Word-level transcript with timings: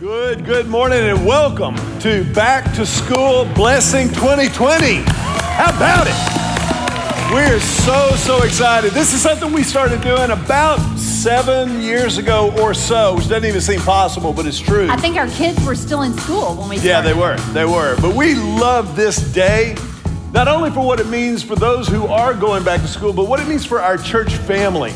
Good, 0.00 0.46
good 0.46 0.66
morning 0.66 1.00
and 1.00 1.26
welcome 1.26 1.76
to 1.98 2.24
Back 2.32 2.72
to 2.76 2.86
School 2.86 3.44
Blessing 3.54 4.08
2020. 4.08 5.02
How 5.04 5.76
about 5.76 6.06
it? 6.06 7.34
We're 7.34 7.60
so, 7.60 8.08
so 8.16 8.42
excited. 8.42 8.92
This 8.92 9.12
is 9.12 9.20
something 9.20 9.52
we 9.52 9.62
started 9.62 10.00
doing 10.00 10.30
about 10.30 10.78
seven 10.96 11.82
years 11.82 12.16
ago 12.16 12.50
or 12.62 12.72
so, 12.72 13.16
which 13.16 13.28
doesn't 13.28 13.46
even 13.46 13.60
seem 13.60 13.80
possible, 13.80 14.32
but 14.32 14.46
it's 14.46 14.58
true. 14.58 14.88
I 14.88 14.96
think 14.96 15.18
our 15.18 15.28
kids 15.28 15.62
were 15.66 15.74
still 15.74 16.00
in 16.00 16.14
school 16.14 16.54
when 16.54 16.70
we 16.70 16.78
started. 16.78 16.88
Yeah, 16.88 17.00
they 17.02 17.12
were. 17.12 17.36
They 17.52 17.66
were. 17.66 18.00
But 18.00 18.14
we 18.16 18.36
love 18.36 18.96
this 18.96 19.18
day, 19.34 19.76
not 20.32 20.48
only 20.48 20.70
for 20.70 20.80
what 20.80 20.98
it 21.00 21.08
means 21.08 21.42
for 21.42 21.56
those 21.56 21.88
who 21.88 22.06
are 22.06 22.32
going 22.32 22.64
back 22.64 22.80
to 22.80 22.88
school, 22.88 23.12
but 23.12 23.28
what 23.28 23.38
it 23.38 23.46
means 23.46 23.66
for 23.66 23.82
our 23.82 23.98
church 23.98 24.32
family, 24.32 24.94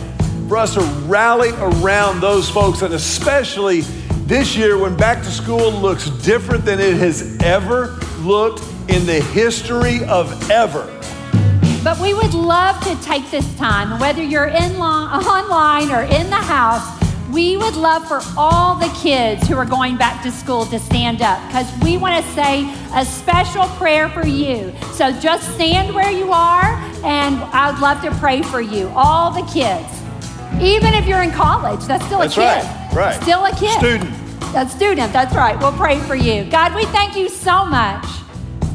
for 0.48 0.56
us 0.56 0.72
to 0.72 0.80
rally 1.04 1.50
around 1.58 2.22
those 2.22 2.48
folks, 2.48 2.80
and 2.80 2.94
especially 2.94 3.82
this 4.26 4.56
year 4.56 4.78
when 4.78 4.96
back 4.96 5.22
to 5.24 5.30
school 5.30 5.70
looks 5.70 6.08
different 6.24 6.64
than 6.64 6.80
it 6.80 6.94
has 6.94 7.38
ever 7.42 7.98
looked 8.20 8.62
in 8.88 9.04
the 9.06 9.20
history 9.32 10.04
of 10.04 10.50
ever. 10.50 10.90
But 11.82 12.00
we 12.00 12.14
would 12.14 12.32
love 12.32 12.82
to 12.84 12.96
take 13.02 13.30
this 13.30 13.54
time, 13.56 14.00
whether 14.00 14.22
you're 14.22 14.46
in 14.46 14.78
lo- 14.78 14.86
online 14.86 15.90
or 15.90 16.02
in 16.02 16.30
the 16.30 16.36
house, 16.36 17.02
we 17.30 17.56
would 17.56 17.74
love 17.74 18.06
for 18.06 18.20
all 18.38 18.76
the 18.76 18.88
kids 19.02 19.46
who 19.48 19.56
are 19.56 19.66
going 19.66 19.96
back 19.96 20.22
to 20.22 20.30
school 20.30 20.64
to 20.66 20.78
stand 20.78 21.20
up 21.20 21.46
because 21.48 21.70
we 21.82 21.98
want 21.98 22.24
to 22.24 22.30
say 22.32 22.72
a 22.94 23.04
special 23.04 23.66
prayer 23.76 24.08
for 24.08 24.26
you. 24.26 24.72
So 24.92 25.12
just 25.20 25.52
stand 25.54 25.94
where 25.94 26.10
you 26.10 26.32
are, 26.32 26.64
and 27.04 27.36
I'd 27.52 27.78
love 27.80 28.00
to 28.02 28.10
pray 28.20 28.40
for 28.40 28.60
you, 28.62 28.88
all 28.94 29.30
the 29.30 29.42
kids. 29.52 29.88
Even 30.62 30.94
if 30.94 31.06
you're 31.06 31.22
in 31.22 31.32
college, 31.32 31.84
that's 31.86 32.04
still 32.06 32.20
That's 32.20 32.36
a 32.36 32.40
kid. 32.40 32.64
right, 32.64 32.83
right. 32.94 33.20
Still 33.22 33.44
a 33.44 33.50
kid. 33.52 33.78
Student. 33.78 34.14
A 34.56 34.68
student, 34.68 35.12
that's 35.12 35.34
right. 35.34 35.58
We'll 35.58 35.72
pray 35.72 35.98
for 36.00 36.14
you. 36.14 36.44
God, 36.44 36.74
we 36.74 36.84
thank 36.86 37.16
you 37.16 37.28
so 37.28 37.64
much 37.64 38.06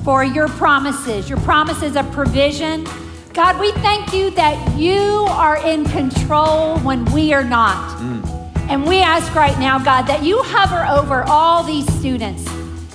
for 0.03 0.23
your 0.23 0.49
promises, 0.49 1.29
your 1.29 1.39
promises 1.39 1.95
of 1.95 2.11
provision. 2.11 2.85
God, 3.33 3.59
we 3.59 3.71
thank 3.73 4.11
you 4.13 4.31
that 4.31 4.77
you 4.77 5.25
are 5.29 5.65
in 5.65 5.85
control 5.85 6.79
when 6.79 7.05
we 7.13 7.31
are 7.33 7.43
not. 7.43 7.97
Mm. 7.99 8.39
And 8.69 8.85
we 8.85 8.99
ask 8.99 9.33
right 9.33 9.57
now, 9.57 9.79
God, 9.79 10.03
that 10.03 10.23
you 10.23 10.41
hover 10.43 10.85
over 10.99 11.23
all 11.27 11.63
these 11.63 11.87
students, 11.97 12.43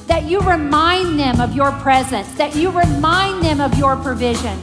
that 0.07 0.25
you 0.25 0.41
remind 0.41 1.19
them 1.19 1.41
of 1.41 1.57
your 1.57 1.73
presence, 1.73 2.31
that 2.35 2.55
you 2.55 2.71
remind 2.71 3.43
them 3.43 3.61
of 3.61 3.77
your 3.79 3.97
provision, 3.97 4.59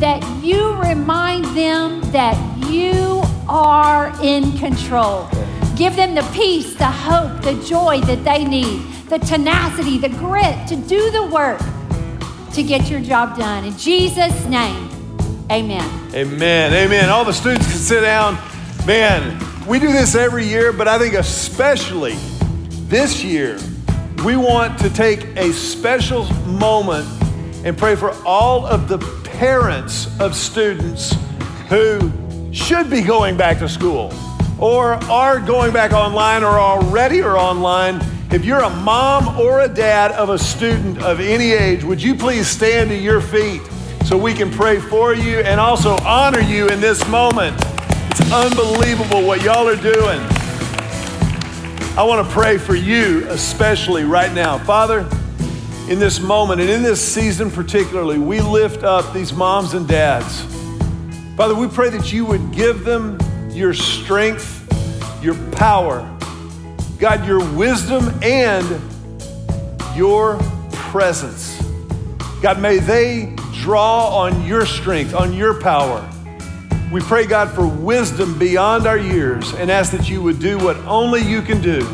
that 0.00 0.22
you 0.44 0.74
remind 0.74 1.44
them 1.56 2.00
that 2.10 2.36
you 2.68 3.22
are 3.48 4.12
in 4.22 4.56
control. 4.58 5.28
Give 5.76 5.96
them 5.96 6.14
the 6.14 6.22
peace, 6.32 6.74
the 6.76 6.86
hope, 6.86 7.42
the 7.42 7.54
joy 7.64 8.00
that 8.02 8.24
they 8.24 8.44
need, 8.44 8.80
the 9.08 9.18
tenacity, 9.18 9.98
the 9.98 10.08
grit 10.08 10.68
to 10.68 10.76
do 10.76 11.10
the 11.10 11.26
work 11.26 11.60
to 12.52 12.62
get 12.62 12.88
your 12.88 13.00
job 13.00 13.36
done. 13.36 13.64
In 13.64 13.76
Jesus' 13.76 14.44
name, 14.44 14.88
amen. 15.50 16.14
Amen. 16.14 16.72
Amen. 16.72 17.10
All 17.10 17.24
the 17.24 17.32
students 17.32 17.66
can 17.66 17.76
sit 17.76 18.02
down. 18.02 18.38
Man, 18.86 19.36
we 19.66 19.80
do 19.80 19.90
this 19.90 20.14
every 20.14 20.46
year, 20.46 20.72
but 20.72 20.86
I 20.86 20.96
think 20.96 21.14
especially 21.14 22.14
this 22.86 23.24
year, 23.24 23.58
we 24.24 24.36
want 24.36 24.78
to 24.78 24.90
take 24.90 25.24
a 25.36 25.52
special 25.52 26.24
moment 26.44 27.08
and 27.64 27.76
pray 27.76 27.96
for 27.96 28.12
all 28.24 28.64
of 28.64 28.86
the 28.86 28.98
parents 29.24 30.08
of 30.20 30.36
students 30.36 31.16
who 31.68 32.12
should 32.52 32.88
be 32.88 33.02
going 33.02 33.36
back 33.36 33.58
to 33.58 33.68
school 33.68 34.12
or 34.58 34.94
are 35.10 35.40
going 35.40 35.72
back 35.72 35.92
online 35.92 36.44
or 36.44 36.58
already 36.58 37.22
are 37.22 37.36
online. 37.36 38.00
If 38.30 38.44
you're 38.44 38.60
a 38.60 38.70
mom 38.70 39.38
or 39.38 39.60
a 39.60 39.68
dad 39.68 40.12
of 40.12 40.30
a 40.30 40.38
student 40.38 41.02
of 41.02 41.20
any 41.20 41.52
age, 41.52 41.84
would 41.84 42.02
you 42.02 42.14
please 42.14 42.46
stand 42.46 42.90
to 42.90 42.96
your 42.96 43.20
feet 43.20 43.62
so 44.04 44.16
we 44.16 44.34
can 44.34 44.50
pray 44.50 44.80
for 44.80 45.14
you 45.14 45.40
and 45.40 45.60
also 45.60 45.96
honor 45.98 46.40
you 46.40 46.68
in 46.68 46.80
this 46.80 47.06
moment? 47.08 47.56
It's 48.10 48.32
unbelievable 48.32 49.26
what 49.26 49.42
y'all 49.42 49.68
are 49.68 49.76
doing. 49.76 50.20
I 51.96 52.02
want 52.02 52.26
to 52.26 52.32
pray 52.32 52.58
for 52.58 52.74
you, 52.74 53.24
especially 53.28 54.04
right 54.04 54.32
now. 54.32 54.58
Father, 54.58 55.08
in 55.88 55.98
this 55.98 56.18
moment 56.18 56.60
and 56.60 56.70
in 56.70 56.82
this 56.82 57.00
season 57.00 57.50
particularly, 57.50 58.18
we 58.18 58.40
lift 58.40 58.82
up 58.82 59.12
these 59.12 59.32
moms 59.32 59.74
and 59.74 59.86
dads. 59.86 60.42
Father, 61.36 61.54
we 61.54 61.68
pray 61.68 61.90
that 61.90 62.12
you 62.12 62.24
would 62.24 62.52
give 62.52 62.84
them 62.84 63.18
your 63.54 63.72
strength, 63.72 64.60
your 65.22 65.34
power, 65.52 66.00
God, 66.98 67.26
your 67.26 67.44
wisdom, 67.54 68.12
and 68.22 68.80
your 69.96 70.38
presence. 70.72 71.62
God, 72.42 72.60
may 72.60 72.78
they 72.78 73.34
draw 73.52 74.08
on 74.08 74.44
your 74.44 74.66
strength, 74.66 75.14
on 75.14 75.32
your 75.32 75.60
power. 75.60 76.08
We 76.92 77.00
pray, 77.00 77.26
God, 77.26 77.50
for 77.50 77.66
wisdom 77.66 78.38
beyond 78.38 78.86
our 78.86 78.98
years 78.98 79.52
and 79.54 79.70
ask 79.70 79.92
that 79.92 80.08
you 80.08 80.22
would 80.22 80.38
do 80.38 80.58
what 80.58 80.76
only 80.84 81.20
you 81.22 81.40
can 81.40 81.60
do. 81.60 81.88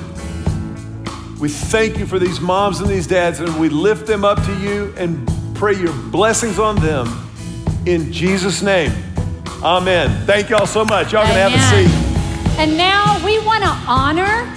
We 1.39 1.49
thank 1.49 1.99
you 1.99 2.07
for 2.07 2.19
these 2.19 2.41
moms 2.41 2.81
and 2.81 2.89
these 2.89 3.07
dads, 3.07 3.41
and 3.41 3.59
we 3.59 3.69
lift 3.69 4.07
them 4.07 4.25
up 4.25 4.43
to 4.45 4.55
you 4.57 4.93
and 4.97 5.31
pray 5.55 5.75
your 5.75 5.93
blessings 5.93 6.59
on 6.59 6.77
them 6.77 7.07
in 7.87 8.13
Jesus' 8.13 8.63
name. 8.63 8.93
Amen. 9.63 10.25
Thank 10.27 10.49
y'all 10.49 10.67
so 10.67 10.85
much. 10.85 11.13
Y'all 11.13 11.27
can 11.27 11.35
have 11.37 11.53
a 11.53 11.61
seat. 11.87 12.59
And 12.59 12.77
now 12.77 13.23
we 13.25 13.39
want 13.41 13.63
to 13.63 13.71
honor 13.87 14.51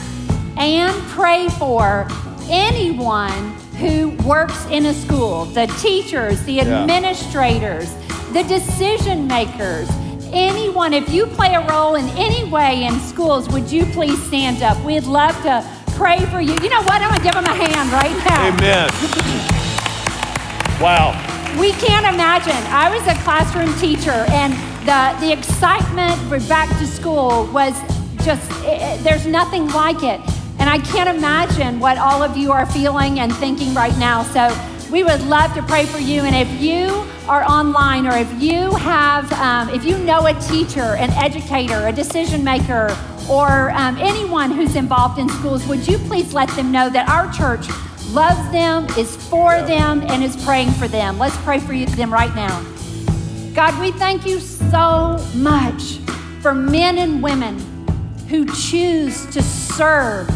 and 0.57 0.93
pray 1.09 1.49
for 1.49 2.07
anyone 2.49 3.51
who 3.79 4.11
works 4.25 4.65
in 4.67 4.85
a 4.85 4.93
school 4.93 5.45
the 5.45 5.67
teachers, 5.81 6.41
the 6.43 6.53
Yeah. 6.53 6.81
administrators, 6.81 7.89
the 8.31 8.43
decision 8.43 9.27
makers. 9.27 9.89
Anyone, 10.31 10.93
if 10.93 11.09
you 11.09 11.25
play 11.27 11.53
a 11.53 11.61
role 11.67 11.95
in 11.95 12.07
any 12.17 12.45
way 12.45 12.83
in 12.85 12.99
schools, 13.01 13.49
would 13.49 13.71
you 13.71 13.85
please 13.87 14.21
stand 14.23 14.63
up? 14.63 14.81
We'd 14.83 15.03
love 15.03 15.35
to 15.43 15.63
pray 15.95 16.19
for 16.31 16.39
you. 16.41 16.55
You 16.63 16.69
know 16.69 16.81
what? 16.83 17.01
I'm 17.01 17.09
going 17.09 17.19
to 17.19 17.23
give 17.23 17.33
them 17.33 17.45
a 17.45 17.53
hand 17.53 17.91
right 17.91 18.17
now. 18.25 18.47
Amen. 18.47 18.89
Wow. 20.81 21.13
We 21.59 21.71
can't 21.73 22.05
imagine. 22.11 22.57
I 22.71 22.89
was 22.89 23.05
a 23.07 23.13
classroom 23.23 23.73
teacher, 23.75 24.25
and 24.31 24.55
the, 24.85 25.16
the 25.21 25.31
excitement 25.31 26.19
for 26.29 26.39
back 26.47 26.69
to 26.79 26.88
school 26.88 27.45
was 27.53 27.73
just, 28.23 28.49
it, 28.63 28.81
it- 28.81 29.03
there's 29.03 29.25
nothing 29.25 29.67
like 29.69 30.03
it. 30.03 30.19
And 30.59 30.69
I 30.69 30.77
can't 30.79 31.09
imagine 31.16 31.79
what 31.79 31.97
all 31.97 32.21
of 32.23 32.38
you 32.38 32.51
are 32.51 32.66
feeling 32.66 33.19
and 33.19 33.33
thinking 33.35 33.73
right 33.73 33.97
now. 33.97 34.23
So 34.23 34.47
we 34.91 35.03
would 35.03 35.21
love 35.23 35.53
to 35.55 35.63
pray 35.63 35.85
for 35.85 35.97
you. 35.99 36.21
And 36.21 36.35
if 36.35 36.61
you 36.61 37.05
are 37.27 37.44
online 37.44 38.05
or 38.07 38.16
if 38.16 38.31
you 38.41 38.71
have, 38.75 39.31
um, 39.33 39.69
if 39.69 39.83
you 39.83 39.97
know 39.99 40.27
a 40.27 40.33
teacher, 40.41 40.95
an 40.95 41.09
educator, 41.11 41.88
a 41.88 41.91
decision 41.91 42.44
maker, 42.44 42.95
or 43.29 43.71
um, 43.71 43.97
anyone 43.97 44.51
who's 44.51 44.75
involved 44.75 45.17
in 45.19 45.27
schools, 45.29 45.65
would 45.67 45.85
you 45.88 45.97
please 46.00 46.33
let 46.33 46.50
them 46.51 46.71
know 46.71 46.89
that 46.89 47.09
our 47.09 47.31
church 47.33 47.67
loves 48.11 48.51
them, 48.51 48.85
is 48.97 49.15
for 49.27 49.51
them, 49.63 50.01
and 50.03 50.23
is 50.23 50.35
praying 50.45 50.71
for 50.71 50.88
them. 50.88 51.17
Let's 51.17 51.38
pray 51.38 51.59
for 51.59 51.73
you, 51.73 51.85
them 51.88 52.13
right 52.13 52.33
now. 52.35 52.63
God, 53.55 53.79
we 53.79 53.91
thank 53.91 54.25
you 54.25 54.39
so 54.39 54.52
much 54.73 55.97
for 56.41 56.53
men 56.53 56.97
and 56.97 57.22
women 57.22 57.59
who 58.28 58.45
choose 58.53 59.25
to 59.28 59.41
serve 59.41 60.28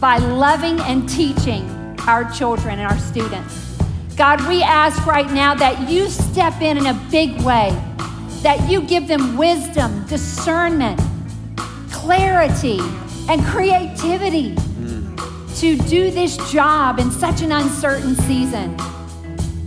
by 0.00 0.18
loving 0.18 0.78
and 0.80 1.08
teaching 1.08 1.68
our 2.06 2.30
children 2.32 2.78
and 2.78 2.88
our 2.88 2.98
students. 2.98 3.76
God, 4.16 4.46
we 4.48 4.62
ask 4.62 5.04
right 5.06 5.30
now 5.32 5.54
that 5.54 5.90
you 5.90 6.08
step 6.08 6.60
in 6.60 6.76
in 6.76 6.86
a 6.86 6.94
big 7.10 7.40
way, 7.42 7.70
that 8.42 8.68
you 8.70 8.82
give 8.82 9.08
them 9.08 9.36
wisdom, 9.36 10.06
discernment, 10.06 11.00
clarity, 11.90 12.78
and 13.28 13.42
creativity 13.44 14.54
to 15.56 15.76
do 15.88 16.10
this 16.10 16.36
job 16.50 16.98
in 16.98 17.10
such 17.10 17.42
an 17.42 17.52
uncertain 17.52 18.14
season. 18.16 18.76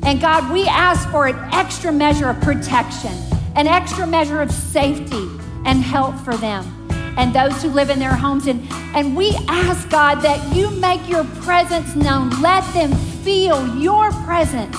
And 0.03 0.21
God, 0.21 0.51
we 0.51 0.67
ask 0.67 1.09
for 1.09 1.27
an 1.27 1.37
extra 1.53 1.91
measure 1.91 2.29
of 2.29 2.39
protection, 2.41 3.13
an 3.55 3.67
extra 3.67 4.05
measure 4.05 4.41
of 4.41 4.51
safety 4.51 5.27
and 5.65 5.81
help 5.81 6.15
for 6.19 6.35
them 6.35 6.85
and 7.17 7.33
those 7.33 7.61
who 7.61 7.69
live 7.69 7.89
in 7.89 7.99
their 7.99 8.15
homes. 8.15 8.47
And, 8.47 8.67
and 8.95 9.15
we 9.15 9.35
ask, 9.47 9.89
God, 9.89 10.15
that 10.21 10.55
you 10.55 10.69
make 10.69 11.07
your 11.07 11.23
presence 11.41 11.95
known. 11.95 12.29
Let 12.41 12.61
them 12.73 12.93
feel 13.23 13.77
your 13.77 14.11
presence. 14.23 14.77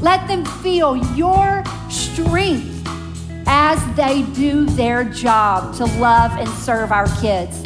Let 0.00 0.26
them 0.28 0.44
feel 0.44 0.96
your 1.14 1.62
strength 1.90 2.74
as 3.46 3.96
they 3.96 4.22
do 4.34 4.66
their 4.66 5.04
job 5.04 5.74
to 5.76 5.84
love 5.98 6.32
and 6.32 6.48
serve 6.48 6.92
our 6.92 7.06
kids. 7.20 7.60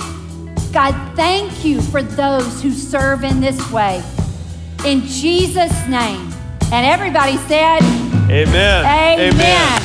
God, 0.73 0.95
thank 1.17 1.65
you 1.65 1.83
for 1.83 2.03
those 2.03 2.63
who 2.63 2.71
serve 2.71 3.25
in 3.25 3.41
this 3.41 3.71
way. 3.71 4.03
In 4.87 5.03
Jesus' 5.03 5.87
name. 5.89 6.33
And 6.73 6.87
everybody 6.87 7.37
said, 7.37 7.83
Amen. 8.31 9.35
Amen. 9.35 9.82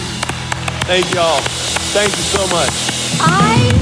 Thank 0.87 1.13
y'all. 1.13 1.41
Thank 1.91 2.11
you 2.15 2.23
so 2.23 2.39
much. 2.47 2.69
I 3.19 3.73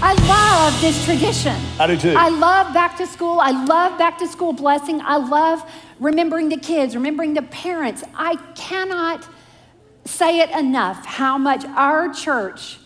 I 0.00 0.14
love 0.26 0.80
this 0.80 1.04
tradition. 1.04 1.54
I 1.78 1.86
do 1.86 1.98
too. 1.98 2.14
I 2.16 2.30
love 2.30 2.72
back 2.72 2.96
to 2.96 3.06
school. 3.06 3.38
I 3.40 3.50
love 3.50 3.98
back 3.98 4.18
to 4.20 4.26
school 4.26 4.54
blessing. 4.54 5.02
I 5.02 5.18
love 5.18 5.62
remembering 5.98 6.48
the 6.48 6.56
kids, 6.56 6.94
remembering 6.94 7.34
the 7.34 7.42
parents. 7.42 8.02
I 8.14 8.36
cannot 8.54 9.28
say 10.06 10.40
it 10.40 10.48
enough 10.50 11.04
how 11.04 11.36
much 11.36 11.66
our 11.66 12.10
church 12.14 12.78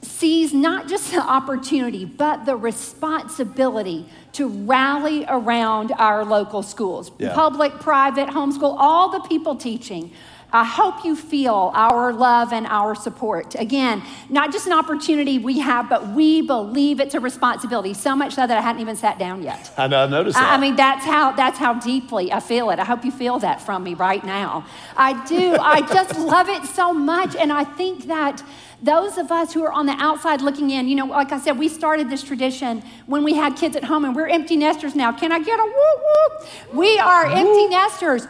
sees 0.00 0.54
not 0.54 0.86
just 0.86 1.10
the 1.10 1.20
opportunity, 1.20 2.04
but 2.04 2.44
the 2.46 2.54
responsibility 2.54 4.08
to 4.34 4.48
rally 4.48 5.24
around 5.28 5.90
our 5.98 6.24
local 6.24 6.62
schools 6.62 7.10
Yeah. 7.18 7.34
public, 7.34 7.72
private, 7.80 8.28
homeschool, 8.28 8.76
all 8.78 9.08
the 9.08 9.20
people 9.20 9.56
teaching. 9.56 10.12
I 10.50 10.64
hope 10.64 11.04
you 11.04 11.14
feel 11.14 11.72
our 11.74 12.12
love 12.12 12.54
and 12.54 12.66
our 12.66 12.94
support. 12.94 13.54
Again, 13.54 14.02
not 14.30 14.50
just 14.50 14.66
an 14.66 14.72
opportunity 14.72 15.38
we 15.38 15.58
have, 15.58 15.90
but 15.90 16.08
we 16.08 16.40
believe 16.40 17.00
it's 17.00 17.14
a 17.14 17.20
responsibility. 17.20 17.92
So 17.92 18.16
much 18.16 18.34
so 18.34 18.46
that 18.46 18.56
I 18.56 18.62
hadn't 18.62 18.80
even 18.80 18.96
sat 18.96 19.18
down 19.18 19.42
yet. 19.42 19.70
I 19.76 19.86
know, 19.88 20.04
I 20.04 20.06
noticed 20.06 20.36
that. 20.36 20.52
I 20.52 20.54
I 20.54 20.60
mean, 20.60 20.74
that's 20.74 21.04
how 21.04 21.32
that's 21.32 21.58
how 21.58 21.74
deeply 21.74 22.32
I 22.32 22.40
feel 22.40 22.70
it. 22.70 22.78
I 22.78 22.84
hope 22.84 23.04
you 23.04 23.12
feel 23.12 23.38
that 23.40 23.60
from 23.60 23.84
me 23.84 23.94
right 23.94 24.24
now. 24.24 24.66
I 24.96 25.24
do. 25.26 25.54
I 25.54 25.82
just 25.82 26.18
love 26.18 26.48
it 26.48 26.64
so 26.64 26.94
much, 26.94 27.36
and 27.36 27.52
I 27.52 27.64
think 27.64 28.06
that 28.06 28.42
those 28.82 29.18
of 29.18 29.30
us 29.30 29.52
who 29.52 29.62
are 29.64 29.72
on 29.72 29.86
the 29.86 29.96
outside 29.98 30.40
looking 30.40 30.70
in, 30.70 30.88
you 30.88 30.94
know, 30.94 31.06
like 31.06 31.32
I 31.32 31.38
said, 31.38 31.58
we 31.58 31.68
started 31.68 32.08
this 32.08 32.22
tradition 32.22 32.82
when 33.06 33.22
we 33.24 33.34
had 33.34 33.56
kids 33.56 33.76
at 33.76 33.84
home, 33.84 34.04
and 34.04 34.16
we're 34.16 34.28
empty 34.28 34.56
nesters 34.56 34.94
now. 34.94 35.12
Can 35.12 35.30
I 35.30 35.40
get 35.40 35.58
a 35.60 35.64
whoop 35.64 36.00
whoop? 36.02 36.74
We 36.74 36.98
are 36.98 37.26
empty 37.26 37.66
nesters. 37.66 38.26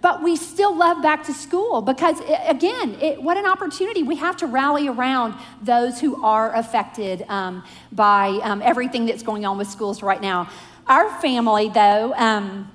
But 0.00 0.22
we 0.22 0.36
still 0.36 0.76
love 0.76 1.02
back 1.02 1.24
to 1.24 1.32
school 1.34 1.82
because, 1.82 2.20
i- 2.20 2.44
again, 2.48 2.96
it, 3.00 3.20
what 3.22 3.36
an 3.36 3.46
opportunity. 3.46 4.02
We 4.04 4.16
have 4.16 4.36
to 4.38 4.46
rally 4.46 4.86
around 4.88 5.34
those 5.62 6.00
who 6.00 6.22
are 6.24 6.54
affected 6.54 7.24
um, 7.28 7.64
by 7.90 8.28
um, 8.42 8.62
everything 8.62 9.06
that's 9.06 9.22
going 9.24 9.44
on 9.44 9.58
with 9.58 9.68
schools 9.68 10.02
right 10.02 10.20
now. 10.20 10.48
Our 10.86 11.10
family, 11.20 11.68
though, 11.70 12.14
um, 12.14 12.70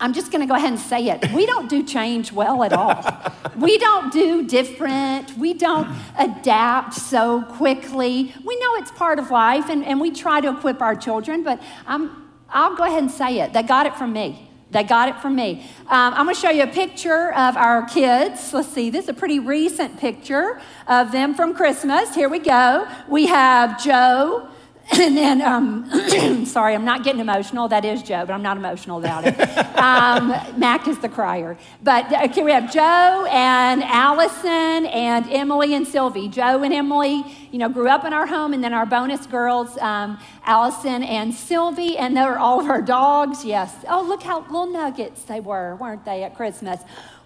I'm 0.00 0.12
just 0.12 0.30
going 0.32 0.40
to 0.40 0.46
go 0.46 0.54
ahead 0.54 0.70
and 0.70 0.80
say 0.80 1.08
it. 1.08 1.32
We 1.32 1.44
don't 1.44 1.68
do 1.68 1.82
change 1.82 2.32
well 2.32 2.62
at 2.64 2.72
all. 2.72 3.04
we 3.56 3.78
don't 3.78 4.12
do 4.12 4.46
different. 4.46 5.36
We 5.36 5.54
don't 5.54 5.88
adapt 6.18 6.94
so 6.94 7.42
quickly. 7.42 8.32
We 8.44 8.56
know 8.60 8.74
it's 8.76 8.90
part 8.92 9.18
of 9.18 9.30
life, 9.30 9.68
and, 9.68 9.84
and 9.84 10.00
we 10.00 10.10
try 10.12 10.40
to 10.40 10.50
equip 10.56 10.80
our 10.82 10.94
children, 10.96 11.42
but 11.42 11.60
um, 11.86 12.30
I'll 12.48 12.74
go 12.76 12.84
ahead 12.84 13.02
and 13.02 13.10
say 13.10 13.40
it. 13.40 13.52
They 13.52 13.62
got 13.62 13.86
it 13.86 13.96
from 13.96 14.12
me. 14.12 14.48
They 14.72 14.82
got 14.82 15.10
it 15.10 15.20
from 15.20 15.36
me. 15.36 15.66
Um, 15.82 16.14
I'm 16.14 16.24
going 16.24 16.34
to 16.34 16.40
show 16.40 16.50
you 16.50 16.62
a 16.62 16.66
picture 16.66 17.32
of 17.34 17.58
our 17.58 17.86
kids. 17.86 18.54
Let's 18.54 18.68
see, 18.68 18.88
this 18.88 19.04
is 19.04 19.08
a 19.10 19.14
pretty 19.14 19.38
recent 19.38 20.00
picture 20.00 20.60
of 20.86 21.12
them 21.12 21.34
from 21.34 21.54
Christmas. 21.54 22.14
Here 22.14 22.30
we 22.30 22.38
go. 22.38 22.88
We 23.06 23.26
have 23.26 23.82
Joe, 23.82 24.48
and 24.98 25.16
then, 25.16 25.40
um, 25.42 26.44
sorry, 26.46 26.74
I'm 26.74 26.84
not 26.84 27.04
getting 27.04 27.20
emotional. 27.20 27.68
That 27.68 27.84
is 27.84 28.02
Joe, 28.02 28.24
but 28.26 28.32
I'm 28.32 28.42
not 28.42 28.56
emotional 28.56 28.98
about 28.98 29.24
it. 29.26 29.36
Um, 29.82 30.28
Mac 30.60 30.86
is 30.86 31.00
the 31.00 31.08
crier. 31.08 31.58
But 31.82 32.06
okay, 32.12 32.44
we 32.44 32.52
have 32.52 32.72
Joe 32.72 33.26
and 33.28 33.82
Allison 33.82 34.86
and 34.86 35.28
Emily 35.28 35.74
and 35.74 35.84
Sylvie. 35.84 36.28
Joe 36.28 36.62
and 36.62 36.72
Emily, 36.72 37.24
you 37.50 37.58
know, 37.58 37.68
grew 37.68 37.88
up 37.88 38.04
in 38.04 38.12
our 38.12 38.26
home, 38.26 38.52
and 38.52 38.62
then 38.62 38.72
our 38.72 38.86
bonus 38.86 39.26
girls, 39.26 39.76
um, 39.78 40.20
Allison 40.44 41.02
and 41.02 41.34
Sylvie, 41.34 41.98
and 41.98 42.16
they're 42.16 42.38
all 42.38 42.60
of 42.60 42.70
our 42.70 42.80
dogs. 42.80 43.44
Yes. 43.44 43.74
Oh, 43.88 44.02
look 44.02 44.22
how 44.22 44.42
little 44.42 44.66
nuggets 44.66 45.24
they 45.24 45.40
were, 45.40 45.74
weren't 45.74 46.04
they, 46.04 46.22
at 46.22 46.36
Christmas? 46.36 46.80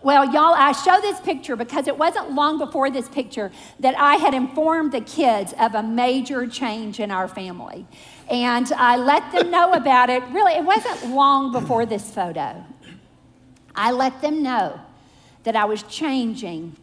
Well, 0.07 0.25
y'all, 0.27 0.55
I 0.55 0.71
show 0.71 1.01
this 1.01 1.19
picture 1.19 1.57
because 1.57 1.89
it 1.89 1.99
wasn't 1.99 2.31
long 2.31 2.59
before 2.59 2.93
this 2.93 3.09
picture 3.09 3.51
that 3.81 3.99
I 3.99 4.15
had 4.15 4.35
informed 4.35 4.93
the 4.93 5.01
kids 5.01 5.53
of 5.59 5.75
a 5.75 5.83
major 5.83 6.47
change 6.47 7.01
in 7.01 7.11
our 7.11 7.27
family. 7.27 7.89
And 8.31 8.71
I 8.77 8.99
let 8.99 9.33
them 9.33 9.51
know 9.51 9.73
about 9.73 10.09
it. 10.09 10.23
Really, 10.31 10.53
it 10.53 10.65
wasn't 10.65 11.13
long 11.13 11.51
before 11.51 11.87
this 11.87 12.09
photo. 12.09 12.65
I 13.75 13.91
let 13.91 14.23
them 14.23 14.45
know 14.45 14.81
that 15.43 15.57
I 15.57 15.65
was 15.65 15.83
changing 15.83 16.77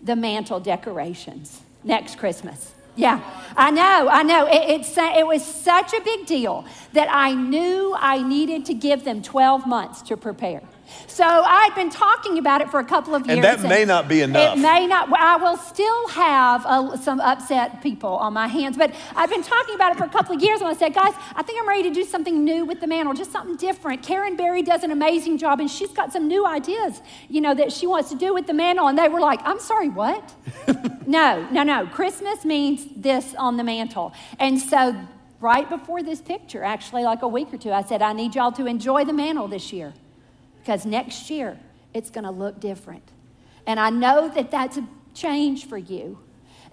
the 0.00 0.14
mantle 0.14 0.60
decorations 0.60 1.62
next 1.82 2.16
Christmas. 2.16 2.76
Yeah, 2.94 3.20
I 3.56 3.72
know, 3.72 4.08
I 4.08 4.22
know. 4.22 4.46
It, 4.46 4.70
it's, 4.70 4.96
it 4.96 5.26
was 5.26 5.44
such 5.44 5.94
a 5.94 6.00
big 6.00 6.26
deal 6.26 6.64
that 6.92 7.08
I 7.10 7.34
knew 7.34 7.92
I 7.98 8.22
needed 8.22 8.66
to 8.66 8.74
give 8.74 9.02
them 9.02 9.20
12 9.20 9.66
months 9.66 10.00
to 10.02 10.16
prepare. 10.16 10.62
So 11.06 11.24
I'd 11.24 11.74
been 11.74 11.90
talking 11.90 12.38
about 12.38 12.60
it 12.60 12.70
for 12.70 12.80
a 12.80 12.84
couple 12.84 13.14
of 13.14 13.26
years. 13.26 13.38
And 13.38 13.44
that 13.44 13.68
may 13.68 13.84
not 13.84 14.08
be 14.08 14.20
enough. 14.20 14.56
It 14.56 14.60
may 14.60 14.86
not. 14.86 15.12
I 15.12 15.36
will 15.36 15.56
still 15.56 16.08
have 16.08 16.64
uh, 16.64 16.96
some 16.96 17.20
upset 17.20 17.82
people 17.82 18.10
on 18.10 18.32
my 18.32 18.46
hands, 18.46 18.76
but 18.76 18.94
I've 19.16 19.30
been 19.30 19.42
talking 19.42 19.74
about 19.74 19.92
it 19.92 19.98
for 19.98 20.04
a 20.04 20.08
couple 20.08 20.36
of 20.36 20.42
years. 20.42 20.60
And 20.60 20.68
I 20.68 20.74
said, 20.74 20.94
guys, 20.94 21.12
I 21.34 21.42
think 21.42 21.60
I'm 21.60 21.68
ready 21.68 21.82
to 21.84 21.90
do 21.90 22.04
something 22.04 22.44
new 22.44 22.64
with 22.64 22.80
the 22.80 22.86
mantle, 22.86 23.14
just 23.14 23.32
something 23.32 23.56
different. 23.56 24.02
Karen 24.02 24.36
Berry 24.36 24.62
does 24.62 24.84
an 24.84 24.90
amazing 24.90 25.38
job, 25.38 25.60
and 25.60 25.70
she's 25.70 25.90
got 25.90 26.12
some 26.12 26.28
new 26.28 26.46
ideas, 26.46 27.02
you 27.28 27.40
know, 27.40 27.54
that 27.54 27.72
she 27.72 27.86
wants 27.86 28.10
to 28.10 28.16
do 28.16 28.32
with 28.32 28.46
the 28.46 28.54
mantle. 28.54 28.86
And 28.88 28.98
they 28.98 29.08
were 29.08 29.20
like, 29.20 29.40
I'm 29.44 29.60
sorry, 29.60 29.88
what? 29.88 30.34
no, 31.06 31.48
no, 31.50 31.62
no. 31.62 31.86
Christmas 31.86 32.44
means 32.44 32.86
this 32.96 33.34
on 33.34 33.56
the 33.56 33.64
mantle. 33.64 34.12
And 34.38 34.60
so 34.60 34.94
right 35.40 35.68
before 35.68 36.02
this 36.02 36.20
picture, 36.20 36.62
actually, 36.62 37.04
like 37.04 37.22
a 37.22 37.28
week 37.28 37.52
or 37.52 37.58
two, 37.58 37.72
I 37.72 37.82
said, 37.82 38.02
I 38.02 38.12
need 38.12 38.34
y'all 38.34 38.52
to 38.52 38.66
enjoy 38.66 39.04
the 39.04 39.12
mantle 39.12 39.48
this 39.48 39.72
year 39.72 39.94
because 40.68 40.84
next 40.84 41.30
year 41.30 41.58
it's 41.94 42.10
going 42.10 42.24
to 42.24 42.30
look 42.30 42.60
different. 42.60 43.10
And 43.66 43.80
I 43.80 43.88
know 43.88 44.28
that 44.28 44.50
that's 44.50 44.76
a 44.76 44.86
change 45.14 45.64
for 45.64 45.78
you. 45.78 46.18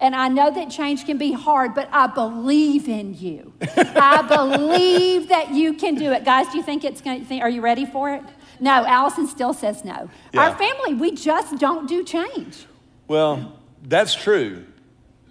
And 0.01 0.13
I 0.13 0.27
know 0.27 0.51
that 0.51 0.69
change 0.69 1.06
can 1.06 1.18
be 1.18 1.31
hard, 1.31 1.74
but 1.74 1.88
I 1.94 2.07
believe 2.07 2.89
in 2.89 3.13
you. 3.13 3.53
I 3.62 4.21
believe 4.27 5.30
that 5.30 5.51
you 5.51 5.75
can 5.75 5.95
do 5.95 6.12
it. 6.12 6.25
Guys, 6.25 6.47
do 6.50 6.57
you 6.57 6.63
think 6.63 6.83
it's 6.83 7.00
going 7.00 7.25
to, 7.25 7.39
are 7.39 7.50
you 7.50 7.62
ready 7.62 7.86
for 7.86 8.13
it? 8.13 8.21
No, 8.59 8.86
Allison 8.86 9.27
still 9.27 9.53
says 9.53 9.86
no. 9.86 10.09
Yeah. 10.33 10.42
Our 10.42 10.57
family, 10.57 10.94
we 10.95 11.12
just 11.12 11.57
don't 11.57 11.88
do 11.88 12.03
change. 12.03 12.65
Well, 13.07 13.57
that's 13.81 14.13
true. 14.13 14.65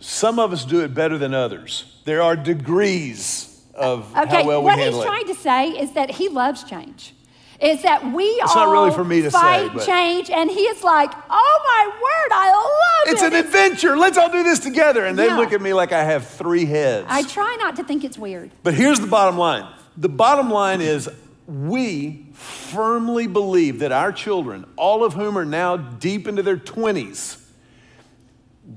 Some 0.00 0.38
of 0.38 0.54
us 0.54 0.64
do 0.64 0.80
it 0.80 0.94
better 0.94 1.18
than 1.18 1.34
others. 1.34 2.00
There 2.06 2.22
are 2.22 2.34
degrees 2.34 3.62
of 3.74 4.10
Okay, 4.16 4.42
how 4.42 4.46
well 4.46 4.62
we 4.62 4.70
handle 4.70 4.86
it. 4.86 5.06
what 5.06 5.18
he's 5.18 5.26
trying 5.26 5.26
to 5.26 5.34
say 5.34 5.68
is 5.82 5.92
that 5.92 6.12
he 6.12 6.30
loves 6.30 6.64
change. 6.64 7.14
Is 7.60 7.82
that 7.82 8.12
we 8.12 8.24
It's 8.24 8.54
all 8.56 8.66
not 8.66 8.72
really 8.72 8.90
for 8.92 9.04
me 9.04 9.22
to 9.22 9.30
say, 9.30 9.38
fight 9.38 9.70
but- 9.74 9.86
change, 9.86 10.28
and 10.30 10.50
he 10.50 10.60
is 10.62 10.82
like, 10.82 11.12
"Oh 11.30 11.60
my 11.64 11.86
word, 11.86 12.32
I 12.32 12.50
love 12.52 13.14
It's 13.14 13.22
it." 13.22 13.32
an 13.32 13.38
adventure. 13.38 13.96
Let's 13.96 14.18
all 14.18 14.30
do 14.30 14.42
this 14.42 14.58
together. 14.58 15.04
And 15.04 15.18
they 15.18 15.26
Yeah. 15.26 15.36
look 15.36 15.52
at 15.52 15.60
me 15.62 15.72
like 15.72 15.92
I 15.92 16.02
have 16.02 16.26
three 16.26 16.64
heads. 16.66 17.06
I 17.08 17.22
try 17.22 17.56
not 17.60 17.76
to 17.76 17.84
think 17.84 18.04
it's 18.04 18.18
weird. 18.18 18.50
But 18.62 18.74
here's 18.74 19.00
the 19.00 19.06
bottom 19.06 19.38
line 19.38 19.66
the 19.96 20.08
bottom 20.08 20.50
line 20.50 20.80
is 20.80 21.08
we 21.46 22.26
firmly 22.32 23.26
believe 23.28 23.78
that 23.80 23.92
our 23.92 24.10
children, 24.10 24.64
all 24.76 25.04
of 25.04 25.14
whom 25.14 25.38
are 25.38 25.44
now 25.44 25.76
deep 25.76 26.26
into 26.26 26.42
their 26.42 26.56
20s, 26.56 27.36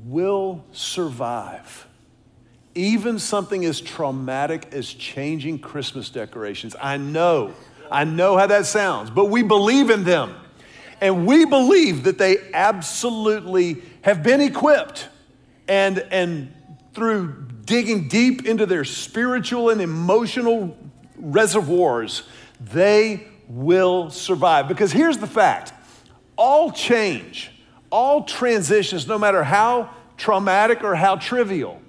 will 0.06 0.64
survive. 0.72 1.88
Even 2.76 3.18
something 3.18 3.66
as 3.66 3.82
traumatic 3.82 4.68
as 4.72 4.88
changing 4.94 5.60
Christmas 5.60 6.10
decorations. 6.10 6.76
I 6.80 6.98
know, 6.98 7.54
I 7.92 8.04
know 8.04 8.38
how 8.38 8.48
that 8.48 8.66
sounds, 8.66 9.10
but 9.10 9.26
we 9.26 9.44
believe 9.44 9.90
in 9.90 10.04
them. 10.04 10.36
And 11.00 11.28
we 11.28 11.46
believe 11.46 12.06
that 12.06 12.18
they 12.18 12.38
absolutely 12.54 13.82
have 14.02 14.24
been 14.24 14.42
equipped 14.42 15.10
and, 15.68 16.00
and 16.12 16.54
through 16.94 17.48
digging 17.66 18.08
deep 18.08 18.46
into 18.46 18.66
their 18.66 18.84
spiritual 18.84 19.70
and 19.70 19.82
emotional 19.82 20.76
reservoirs, 21.18 22.24
they 22.60 23.28
will 23.48 24.10
survive. 24.10 24.68
Because 24.68 24.92
here's 24.92 25.18
the 25.18 25.28
fact 25.28 25.74
all 26.36 26.72
change, 26.72 27.52
all 27.92 28.24
transitions, 28.24 29.08
no 29.08 29.20
matter 29.20 29.44
how 29.44 29.92
traumatic 30.18 30.84
or 30.84 30.96
how 30.96 31.16
trivial, 31.16 31.80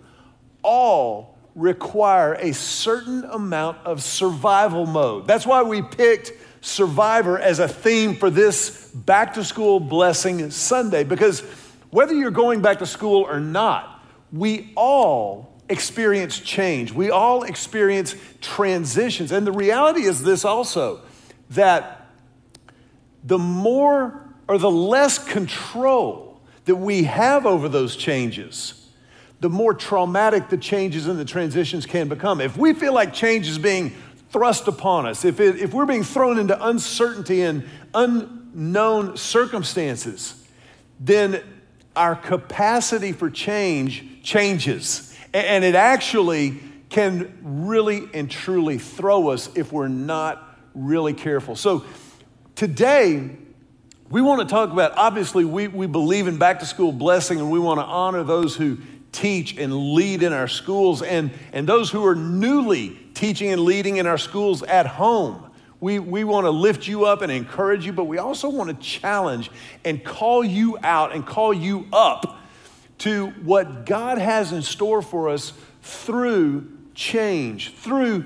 all 0.62 1.37
require 1.58 2.34
a 2.34 2.54
certain 2.54 3.24
amount 3.24 3.78
of 3.84 4.00
survival 4.00 4.86
mode. 4.86 5.26
That's 5.26 5.44
why 5.44 5.62
we 5.64 5.82
picked 5.82 6.32
survivor 6.60 7.36
as 7.36 7.58
a 7.58 7.66
theme 7.66 8.14
for 8.14 8.30
this 8.30 8.90
back 8.92 9.34
to 9.34 9.42
school 9.42 9.80
blessing 9.80 10.50
Sunday, 10.52 11.02
because 11.02 11.40
whether 11.90 12.14
you're 12.14 12.30
going 12.30 12.62
back 12.62 12.78
to 12.78 12.86
school 12.86 13.22
or 13.22 13.40
not, 13.40 14.04
we 14.32 14.72
all 14.76 15.52
experience 15.68 16.38
change. 16.38 16.92
We 16.92 17.10
all 17.10 17.42
experience 17.42 18.14
transitions. 18.40 19.32
And 19.32 19.44
the 19.44 19.52
reality 19.52 20.02
is 20.02 20.22
this 20.22 20.44
also 20.44 21.00
that 21.50 22.08
the 23.24 23.38
more 23.38 24.28
or 24.46 24.58
the 24.58 24.70
less 24.70 25.18
control 25.18 26.40
that 26.66 26.76
we 26.76 27.02
have 27.04 27.46
over 27.46 27.68
those 27.68 27.96
changes, 27.96 28.77
the 29.40 29.48
more 29.48 29.72
traumatic 29.74 30.48
the 30.48 30.56
changes 30.56 31.06
and 31.06 31.18
the 31.18 31.24
transitions 31.24 31.86
can 31.86 32.08
become. 32.08 32.40
If 32.40 32.56
we 32.56 32.72
feel 32.72 32.92
like 32.92 33.12
change 33.12 33.48
is 33.48 33.58
being 33.58 33.94
thrust 34.30 34.68
upon 34.68 35.06
us, 35.06 35.24
if, 35.24 35.40
it, 35.40 35.56
if 35.56 35.72
we're 35.72 35.86
being 35.86 36.04
thrown 36.04 36.38
into 36.38 36.66
uncertainty 36.66 37.42
and 37.42 37.64
unknown 37.94 39.16
circumstances, 39.16 40.44
then 41.00 41.42
our 41.94 42.16
capacity 42.16 43.12
for 43.12 43.30
change 43.30 44.22
changes. 44.22 45.16
And 45.32 45.64
it 45.64 45.74
actually 45.74 46.60
can 46.88 47.38
really 47.42 48.08
and 48.14 48.30
truly 48.30 48.78
throw 48.78 49.28
us 49.28 49.50
if 49.54 49.72
we're 49.72 49.88
not 49.88 50.58
really 50.74 51.12
careful. 51.12 51.54
So 51.54 51.84
today, 52.54 53.30
we 54.10 54.22
want 54.22 54.40
to 54.40 54.46
talk 54.46 54.70
about 54.72 54.92
obviously, 54.96 55.44
we, 55.44 55.68
we 55.68 55.86
believe 55.86 56.28
in 56.28 56.38
back 56.38 56.60
to 56.60 56.66
school 56.66 56.92
blessing 56.92 57.38
and 57.38 57.50
we 57.50 57.58
want 57.58 57.78
to 57.78 57.84
honor 57.84 58.24
those 58.24 58.56
who 58.56 58.78
teach 59.12 59.56
and 59.56 59.74
lead 59.94 60.22
in 60.22 60.32
our 60.32 60.48
schools 60.48 61.02
and, 61.02 61.30
and 61.52 61.66
those 61.66 61.90
who 61.90 62.04
are 62.06 62.14
newly 62.14 62.90
teaching 63.14 63.50
and 63.50 63.62
leading 63.62 63.96
in 63.96 64.06
our 64.06 64.18
schools 64.18 64.62
at 64.62 64.86
home. 64.86 65.44
We, 65.80 65.98
we 65.98 66.24
want 66.24 66.44
to 66.44 66.50
lift 66.50 66.88
you 66.88 67.04
up 67.04 67.22
and 67.22 67.30
encourage 67.30 67.86
you, 67.86 67.92
but 67.92 68.04
we 68.04 68.18
also 68.18 68.48
want 68.48 68.68
to 68.70 68.76
challenge 68.84 69.50
and 69.84 70.04
call 70.04 70.44
you 70.44 70.76
out 70.82 71.14
and 71.14 71.24
call 71.24 71.54
you 71.54 71.86
up 71.92 72.38
to 72.98 73.28
what 73.44 73.86
God 73.86 74.18
has 74.18 74.52
in 74.52 74.62
store 74.62 75.02
for 75.02 75.28
us 75.28 75.52
through 75.82 76.68
change, 76.94 77.74
through 77.74 78.24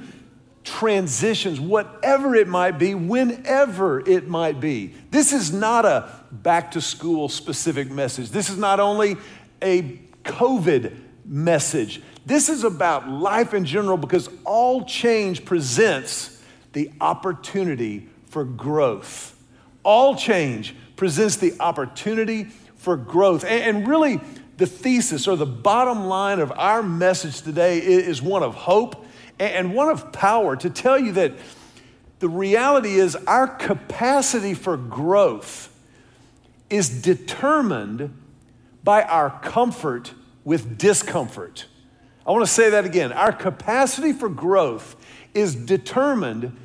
transitions, 0.65 1.61
whatever 1.61 2.35
it 2.35 2.49
might 2.49 2.79
be, 2.79 2.95
whenever 2.95 4.01
it 4.09 4.29
might 4.29 4.61
be. 4.61 4.95
This 5.11 5.33
is 5.33 5.53
not 5.53 5.85
a 5.85 6.09
back 6.31 6.71
to 6.73 6.81
school 6.81 7.29
specific 7.29 7.91
message. 7.91 8.31
This 8.31 8.49
is 8.49 8.57
not 8.57 8.81
only 8.81 9.17
a 9.63 10.01
COVID 10.25 10.97
message. 11.25 12.03
This 12.25 12.49
is 12.49 12.65
about 12.65 13.09
life 13.09 13.55
in 13.55 13.65
general 13.65 13.97
because 13.97 14.29
all 14.45 14.85
change 14.85 15.45
presents 15.45 16.43
the 16.73 16.91
opportunity 17.01 18.09
for 18.27 18.45
growth. 18.45 19.37
All 19.83 20.15
change 20.15 20.75
presents 20.97 21.37
the 21.37 21.55
opportunity 21.61 22.45
for 22.77 22.97
growth. 22.97 23.45
And, 23.45 23.87
really, 23.87 24.21
the 24.57 24.67
thesis 24.67 25.27
or 25.27 25.37
the 25.37 25.47
bottom 25.47 26.07
line 26.07 26.39
of 26.39 26.53
our 26.53 26.83
message 26.83 27.43
today 27.43 27.79
is 27.79 28.23
one 28.23 28.43
of 28.43 28.55
hope 28.55 29.05
and 29.39 29.75
one 29.75 29.89
of 29.89 30.13
power 30.13 30.57
to 30.57 30.71
tell 30.71 30.99
you 30.99 31.13
that 31.13 31.33
the 32.21 32.29
reality 32.29 32.95
is 32.95 33.17
our 33.17 33.49
capacity 33.49 34.55
for 34.55 34.77
growth 34.77 35.69
is 36.71 37.03
determined 37.03 38.17
by 38.85 39.03
our 39.03 39.31
comfort 39.41 40.13
with 40.45 40.79
discomfort. 40.79 41.67
I 42.27 42.31
want 42.31 42.45
to 42.45 42.51
say 42.51 42.71
that 42.71 42.85
again. 42.85 43.13
Our 43.13 43.33
capacity 43.33 44.13
for 44.13 44.29
growth 44.29 44.97
is 45.35 45.55
determined 45.55 46.57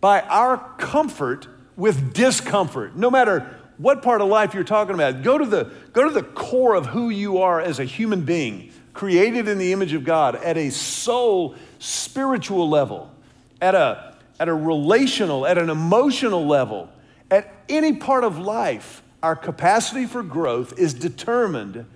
by 0.00 0.20
our 0.22 0.58
comfort 0.76 1.48
with 1.76 2.12
discomfort. 2.12 2.96
No 2.96 3.10
matter 3.10 3.58
what 3.78 4.02
part 4.02 4.20
of 4.20 4.28
life 4.28 4.54
you're 4.54 4.64
talking 4.64 4.94
about, 4.94 5.22
go 5.22 5.38
to 5.38 5.46
the, 5.46 5.72
go 5.92 6.04
to 6.04 6.10
the 6.10 6.22
core 6.22 6.74
of 6.74 6.86
who 6.86 7.10
you 7.10 7.38
are 7.38 7.60
as 7.60 7.78
a 7.78 7.84
human 7.84 8.22
being, 8.22 8.72
created 8.92 9.48
in 9.48 9.58
the 9.58 9.72
image 9.72 9.92
of 9.92 10.04
God 10.04 10.36
at 10.36 10.56
a 10.56 10.70
soul, 10.70 11.56
spiritual 11.78 12.68
level, 12.68 13.12
at 13.60 13.74
a, 13.74 14.16
at 14.38 14.48
a 14.48 14.54
relational, 14.54 15.46
at 15.46 15.58
an 15.58 15.70
emotional 15.70 16.46
level, 16.46 16.88
at 17.30 17.52
any 17.68 17.94
part 17.94 18.24
of 18.24 18.38
life. 18.38 19.02
Our 19.24 19.36
capacity 19.36 20.04
for 20.04 20.22
growth 20.22 20.78
is 20.78 20.92
determined 20.92 21.86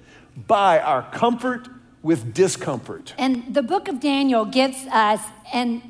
by 0.46 0.80
our 0.80 1.02
comfort 1.10 1.68
with 2.02 2.32
discomfort. 2.32 3.12
And 3.18 3.54
the 3.54 3.62
book 3.62 3.88
of 3.88 4.00
Daniel 4.00 4.46
gives 4.46 4.86
us 4.86 5.20
an 5.52 5.82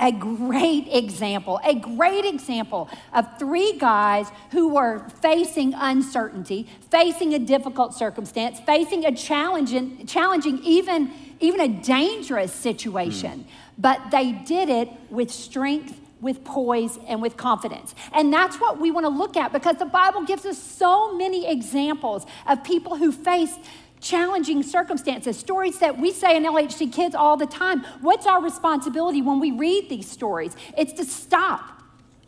a 0.00 0.10
great 0.10 0.88
example, 0.90 1.60
a 1.64 1.74
great 1.74 2.24
example 2.24 2.88
of 3.12 3.26
three 3.38 3.76
guys 3.76 4.26
who 4.52 4.68
were 4.68 5.06
facing 5.20 5.74
uncertainty, 5.74 6.66
facing 6.90 7.34
a 7.34 7.38
difficult 7.38 7.92
circumstance, 7.92 8.58
facing 8.60 9.04
a 9.04 9.14
challenging, 9.14 10.06
challenging 10.06 10.60
even, 10.64 11.12
even 11.40 11.60
a 11.60 11.68
dangerous 11.68 12.52
situation. 12.54 13.40
Mm. 13.40 13.46
But 13.76 14.10
they 14.10 14.32
did 14.32 14.70
it 14.70 14.88
with 15.10 15.30
strength 15.30 16.00
with 16.26 16.44
poise 16.44 16.98
and 17.06 17.22
with 17.22 17.36
confidence. 17.36 17.94
And 18.12 18.32
that's 18.32 18.56
what 18.56 18.80
we 18.80 18.90
want 18.90 19.04
to 19.04 19.10
look 19.10 19.36
at 19.36 19.52
because 19.52 19.76
the 19.76 19.86
Bible 19.86 20.24
gives 20.24 20.44
us 20.44 20.60
so 20.60 21.16
many 21.16 21.48
examples 21.48 22.26
of 22.48 22.64
people 22.64 22.96
who 22.96 23.12
faced 23.12 23.60
challenging 24.00 24.64
circumstances, 24.64 25.38
stories 25.38 25.78
that 25.78 25.98
we 25.98 26.12
say 26.12 26.36
in 26.36 26.42
LHC 26.42 26.92
Kids 26.92 27.14
all 27.14 27.36
the 27.36 27.46
time. 27.46 27.84
What's 28.00 28.26
our 28.26 28.42
responsibility 28.42 29.22
when 29.22 29.38
we 29.38 29.52
read 29.52 29.88
these 29.88 30.10
stories? 30.10 30.56
It's 30.76 30.92
to 30.94 31.04
stop 31.04 31.75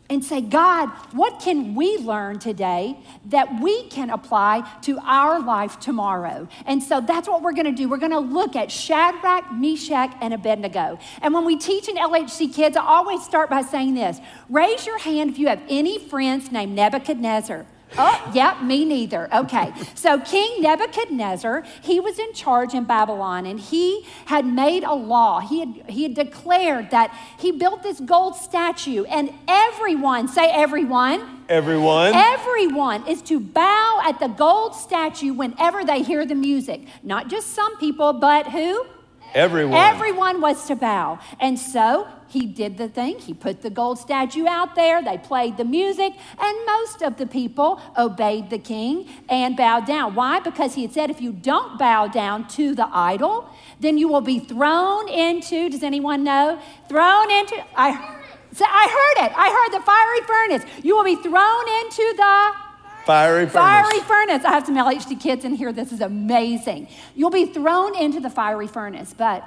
and 0.09 0.23
say, 0.23 0.41
God, 0.41 0.89
what 1.11 1.39
can 1.39 1.75
we 1.75 1.97
learn 1.97 2.39
today 2.39 2.97
that 3.25 3.61
we 3.61 3.87
can 3.89 4.09
apply 4.09 4.67
to 4.81 4.97
our 4.99 5.39
life 5.39 5.79
tomorrow? 5.79 6.47
And 6.65 6.81
so 6.81 6.99
that's 6.99 7.27
what 7.27 7.41
we're 7.41 7.53
going 7.53 7.65
to 7.65 7.71
do. 7.71 7.87
We're 7.87 7.97
going 7.97 8.11
to 8.11 8.19
look 8.19 8.55
at 8.55 8.71
Shadrach, 8.71 9.51
Meshach, 9.53 10.15
and 10.21 10.33
Abednego. 10.33 10.97
And 11.21 11.33
when 11.33 11.45
we 11.45 11.57
teach 11.57 11.87
in 11.87 11.95
LHC 11.95 12.53
Kids, 12.53 12.75
I 12.75 12.83
always 12.83 13.23
start 13.23 13.49
by 13.49 13.61
saying 13.61 13.93
this 13.93 14.19
raise 14.49 14.85
your 14.85 14.97
hand 14.97 15.29
if 15.29 15.37
you 15.37 15.47
have 15.47 15.61
any 15.69 15.99
friends 15.99 16.51
named 16.51 16.75
Nebuchadnezzar. 16.75 17.65
Oh, 17.97 18.31
yeah, 18.33 18.61
me 18.61 18.85
neither. 18.85 19.33
Okay. 19.33 19.73
So 19.95 20.19
King 20.19 20.61
Nebuchadnezzar, 20.61 21.63
he 21.81 21.99
was 21.99 22.19
in 22.19 22.33
charge 22.33 22.73
in 22.73 22.83
Babylon 22.83 23.45
and 23.45 23.59
he 23.59 24.05
had 24.25 24.45
made 24.45 24.83
a 24.83 24.93
law. 24.93 25.39
He 25.39 25.59
had, 25.59 25.89
he 25.89 26.03
had 26.03 26.13
declared 26.13 26.91
that 26.91 27.15
he 27.37 27.51
built 27.51 27.83
this 27.83 27.99
gold 27.99 28.35
statue 28.35 29.03
and 29.05 29.31
everyone, 29.47 30.27
say 30.27 30.49
everyone. 30.49 31.43
Everyone. 31.49 32.13
Everyone 32.13 33.07
is 33.07 33.21
to 33.23 33.39
bow 33.39 34.01
at 34.05 34.19
the 34.19 34.27
gold 34.27 34.75
statue 34.75 35.33
whenever 35.33 35.83
they 35.83 36.03
hear 36.03 36.25
the 36.25 36.35
music. 36.35 36.81
Not 37.01 37.27
just 37.27 37.55
some 37.55 37.75
people, 37.77 38.13
but 38.13 38.47
who? 38.47 38.85
Everyone. 39.33 39.75
Everyone 39.75 40.41
was 40.41 40.65
to 40.67 40.75
bow. 40.75 41.19
And 41.39 41.57
so 41.57 42.07
he 42.27 42.45
did 42.45 42.77
the 42.77 42.87
thing. 42.87 43.19
He 43.19 43.33
put 43.33 43.61
the 43.61 43.69
gold 43.69 43.99
statue 43.99 44.47
out 44.47 44.75
there. 44.75 45.01
They 45.01 45.17
played 45.17 45.57
the 45.57 45.65
music, 45.65 46.13
and 46.39 46.65
most 46.65 47.01
of 47.01 47.17
the 47.17 47.25
people 47.25 47.81
obeyed 47.97 48.49
the 48.49 48.59
king 48.59 49.07
and 49.29 49.57
bowed 49.57 49.85
down. 49.85 50.15
Why? 50.15 50.39
Because 50.39 50.75
he 50.75 50.83
had 50.83 50.93
said, 50.93 51.09
if 51.09 51.21
you 51.21 51.31
don't 51.31 51.79
bow 51.79 52.07
down 52.07 52.47
to 52.49 52.75
the 52.75 52.87
idol, 52.91 53.49
then 53.79 53.97
you 53.97 54.07
will 54.07 54.21
be 54.21 54.39
thrown 54.39 55.09
into, 55.09 55.69
does 55.69 55.83
anyone 55.83 56.23
know? 56.23 56.59
Thrown 56.87 57.31
into, 57.31 57.55
I, 57.75 57.89
I 57.89 58.87
heard 58.87 59.25
it. 59.25 59.31
I 59.35 59.49
heard 59.49 59.79
the 59.79 59.83
fiery 59.83 60.21
furnace. 60.27 60.83
You 60.83 60.95
will 60.95 61.03
be 61.03 61.15
thrown 61.15 61.67
into 61.81 62.13
the 62.15 62.68
Fiery 63.09 63.47
furnace. 63.47 63.53
Fiery 63.53 63.99
furnace. 64.01 64.45
I 64.45 64.51
have 64.51 64.67
some 64.67 64.75
LHC 64.75 65.19
kids 65.19 65.43
in 65.43 65.55
here. 65.55 65.73
This 65.73 65.91
is 65.91 65.99
amazing. 65.99 66.89
You'll 67.15 67.31
be 67.31 67.47
thrown 67.47 67.97
into 67.97 68.19
the 68.19 68.29
fiery 68.29 68.67
furnace, 68.67 69.15
but 69.17 69.43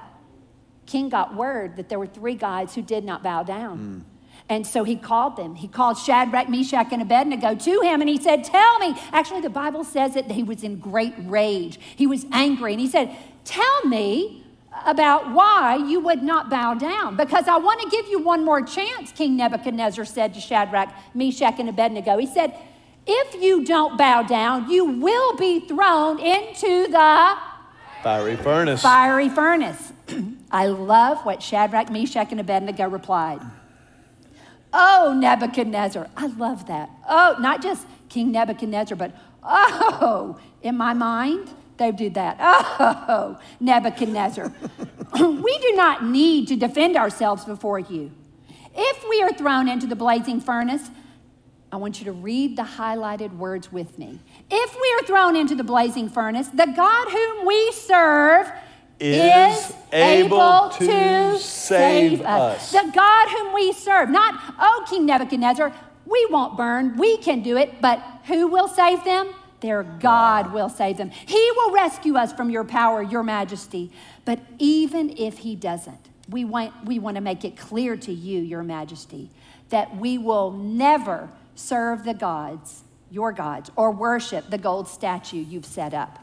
king 0.84 1.08
got 1.08 1.36
word 1.36 1.76
that 1.76 1.88
there 1.88 2.00
were 2.00 2.08
three 2.08 2.34
guys 2.34 2.74
who 2.74 2.82
did 2.82 3.04
not 3.04 3.22
bow 3.22 3.44
down. 3.44 3.78
Mm. 3.78 4.02
And 4.48 4.66
so 4.66 4.82
he 4.82 4.96
called 4.96 5.36
them. 5.36 5.54
He 5.54 5.68
called 5.68 5.96
Shadrach, 5.96 6.48
Meshach, 6.48 6.88
and 6.90 7.02
Abednego 7.02 7.54
to 7.54 7.80
him, 7.82 8.00
and 8.00 8.10
he 8.10 8.20
said, 8.20 8.42
Tell 8.42 8.80
me. 8.80 8.96
Actually, 9.12 9.42
the 9.42 9.50
Bible 9.50 9.84
says 9.84 10.14
that 10.14 10.28
he 10.28 10.42
was 10.42 10.64
in 10.64 10.80
great 10.80 11.14
rage. 11.18 11.78
He 11.94 12.08
was 12.08 12.26
angry, 12.32 12.72
and 12.72 12.80
he 12.80 12.88
said, 12.88 13.16
Tell 13.44 13.84
me 13.84 14.44
about 14.86 15.30
why 15.30 15.76
you 15.76 16.00
would 16.00 16.24
not 16.24 16.50
bow 16.50 16.74
down, 16.74 17.16
because 17.16 17.46
I 17.46 17.58
want 17.58 17.80
to 17.82 17.88
give 17.90 18.08
you 18.08 18.18
one 18.18 18.44
more 18.44 18.60
chance, 18.60 19.12
King 19.12 19.36
Nebuchadnezzar 19.36 20.04
said 20.04 20.34
to 20.34 20.40
Shadrach, 20.40 20.92
Meshach, 21.14 21.60
and 21.60 21.68
Abednego. 21.68 22.18
He 22.18 22.26
said, 22.26 22.58
If 23.06 23.42
you 23.42 23.64
don't 23.64 23.98
bow 23.98 24.22
down, 24.22 24.70
you 24.70 24.84
will 24.84 25.36
be 25.36 25.60
thrown 25.60 26.20
into 26.20 26.88
the 26.88 27.36
fiery 28.02 28.36
furnace. 28.36 28.82
Fiery 28.82 29.28
furnace. 29.28 29.92
I 30.50 30.66
love 30.66 31.24
what 31.24 31.42
Shadrach, 31.42 31.90
Meshach, 31.90 32.30
and 32.30 32.40
Abednego 32.40 32.88
replied. 32.88 33.40
Oh, 34.72 35.14
Nebuchadnezzar. 35.18 36.08
I 36.16 36.26
love 36.26 36.66
that. 36.66 36.90
Oh, 37.08 37.36
not 37.40 37.62
just 37.62 37.86
King 38.08 38.32
Nebuchadnezzar, 38.32 38.96
but 38.96 39.12
oh, 39.42 40.38
in 40.62 40.76
my 40.76 40.94
mind, 40.94 41.50
they 41.78 41.90
did 41.90 42.14
that. 42.14 42.36
Oh, 42.40 43.38
Nebuchadnezzar. 43.60 44.52
we 45.20 45.58
do 45.58 45.72
not 45.74 46.04
need 46.04 46.48
to 46.48 46.56
defend 46.56 46.96
ourselves 46.96 47.44
before 47.44 47.78
you. 47.78 48.12
If 48.74 49.08
we 49.08 49.22
are 49.22 49.32
thrown 49.32 49.68
into 49.68 49.86
the 49.86 49.96
blazing 49.96 50.40
furnace, 50.40 50.90
I 51.72 51.76
want 51.76 52.00
you 52.00 52.04
to 52.04 52.12
read 52.12 52.56
the 52.56 52.62
highlighted 52.62 53.34
words 53.34 53.72
with 53.72 53.98
me. 53.98 54.20
If 54.50 54.74
we 54.74 54.94
are 55.00 55.06
thrown 55.06 55.36
into 55.36 55.54
the 55.54 55.64
blazing 55.64 56.10
furnace, 56.10 56.48
the 56.48 56.66
God 56.66 57.08
whom 57.10 57.46
we 57.46 57.72
serve 57.72 58.52
is, 59.00 59.72
able 59.90 60.68
to 60.68 61.38
save 61.38 62.20
us. 62.20 62.72
The 62.72 62.92
God 62.94 63.28
whom 63.30 63.54
we 63.54 63.72
serve, 63.72 64.10
not, 64.10 64.38
oh, 64.60 64.84
King 64.88 65.06
Nebuchadnezzar, 65.06 65.72
we 66.04 66.26
won't 66.30 66.58
burn, 66.58 66.98
we 66.98 67.16
can 67.16 67.42
do 67.42 67.56
it, 67.56 67.80
but 67.80 68.02
who 68.26 68.48
will 68.48 68.68
save 68.68 69.02
them? 69.04 69.32
Their 69.60 69.82
God 69.82 70.52
will 70.52 70.68
save 70.68 70.98
them. 70.98 71.08
He 71.10 71.50
will 71.56 71.72
rescue 71.72 72.16
us 72.16 72.34
from 72.34 72.50
your 72.50 72.64
power, 72.64 73.02
your 73.02 73.22
majesty. 73.22 73.90
But 74.26 74.40
even 74.58 75.16
if 75.16 75.38
He 75.38 75.56
doesn't, 75.56 76.10
we 76.28 76.44
want, 76.44 76.84
we 76.84 76.98
want 76.98 77.14
to 77.14 77.22
make 77.22 77.46
it 77.46 77.56
clear 77.56 77.96
to 77.96 78.12
you, 78.12 78.40
your 78.40 78.62
majesty, 78.62 79.30
that 79.70 79.96
we 79.96 80.18
will 80.18 80.50
never 80.50 81.30
serve 81.54 82.04
the 82.04 82.14
gods, 82.14 82.82
your 83.10 83.32
gods, 83.32 83.70
or 83.76 83.90
worship 83.90 84.50
the 84.50 84.58
gold 84.58 84.88
statue 84.88 85.38
you've 85.38 85.66
set 85.66 85.94
up. 85.94 86.18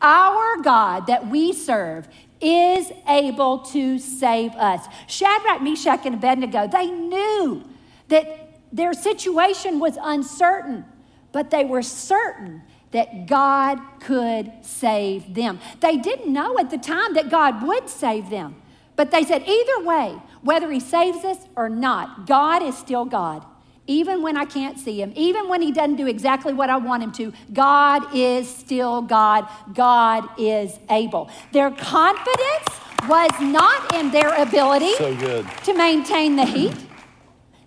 Our 0.00 0.62
God 0.62 1.06
that 1.06 1.28
we 1.28 1.52
serve 1.52 2.08
is 2.40 2.90
able 3.08 3.58
to 3.58 3.98
save 3.98 4.52
us. 4.52 4.86
Shadrach, 5.06 5.62
Meshach, 5.62 6.04
and 6.04 6.14
Abednego, 6.14 6.68
they 6.68 6.86
knew 6.90 7.64
that 8.08 8.60
their 8.72 8.92
situation 8.92 9.78
was 9.78 9.96
uncertain, 10.00 10.84
but 11.32 11.50
they 11.50 11.64
were 11.64 11.82
certain 11.82 12.62
that 12.90 13.26
God 13.26 13.80
could 14.00 14.52
save 14.62 15.34
them. 15.34 15.58
They 15.80 15.96
didn't 15.96 16.32
know 16.32 16.58
at 16.58 16.70
the 16.70 16.78
time 16.78 17.14
that 17.14 17.30
God 17.30 17.62
would 17.66 17.88
save 17.88 18.30
them, 18.30 18.56
but 18.96 19.10
they 19.10 19.24
said, 19.24 19.42
either 19.48 19.84
way, 19.84 20.16
whether 20.42 20.70
He 20.70 20.80
saves 20.80 21.24
us 21.24 21.38
or 21.56 21.68
not, 21.68 22.26
God 22.26 22.62
is 22.62 22.76
still 22.76 23.04
God. 23.04 23.44
Even 23.86 24.22
when 24.22 24.36
I 24.36 24.46
can't 24.46 24.78
see 24.78 25.02
him, 25.02 25.12
even 25.14 25.48
when 25.48 25.60
he 25.60 25.70
doesn't 25.70 25.96
do 25.96 26.06
exactly 26.06 26.54
what 26.54 26.70
I 26.70 26.78
want 26.78 27.02
him 27.02 27.12
to, 27.12 27.32
God 27.52 28.14
is 28.14 28.48
still 28.48 29.02
God. 29.02 29.46
God 29.74 30.26
is 30.38 30.78
able. 30.88 31.28
Their 31.52 31.70
confidence 31.70 32.80
was 33.06 33.30
not 33.40 33.94
in 33.94 34.10
their 34.10 34.34
ability 34.40 34.94
So 34.94 35.44
to 35.64 35.74
maintain 35.74 36.36
the 36.36 36.46
heat. 36.46 36.74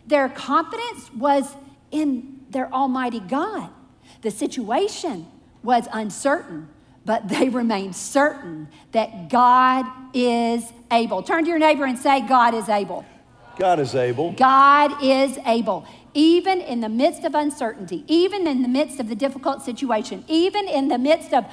Their 0.08 0.30
confidence 0.30 1.12
was 1.14 1.56
in 1.92 2.40
their 2.50 2.72
Almighty 2.74 3.20
God. 3.20 3.70
The 4.22 4.32
situation 4.32 5.28
was 5.62 5.88
uncertain, 5.92 6.70
but 7.06 7.28
they 7.28 7.50
remained 7.50 7.96
certain 7.96 8.70
that 8.94 9.30
God 9.30 9.86
is 10.14 10.64
able. 10.92 11.22
Turn 11.22 11.44
to 11.44 11.50
your 11.50 11.60
neighbor 11.60 11.86
and 11.86 12.00
say, 12.00 12.22
God 12.22 12.54
is 12.56 12.70
able. 12.70 13.06
God 13.58 13.80
is 13.80 13.96
able. 13.96 14.32
God 14.34 15.04
is 15.04 15.38
able. 15.46 15.86
Even 16.14 16.62
in 16.62 16.82
the 16.82 16.90
midst 16.90 17.24
of 17.24 17.36
uncertainty, 17.36 18.04
even 18.08 18.48
in 18.48 18.62
the 18.62 18.68
midst 18.68 19.00
of 19.00 19.10
the 19.10 19.16
difficult 19.16 19.62
situation, 19.62 20.24
even 20.28 20.68
in 20.68 20.88
the 20.88 20.98
midst 20.98 21.34
of 21.34 21.46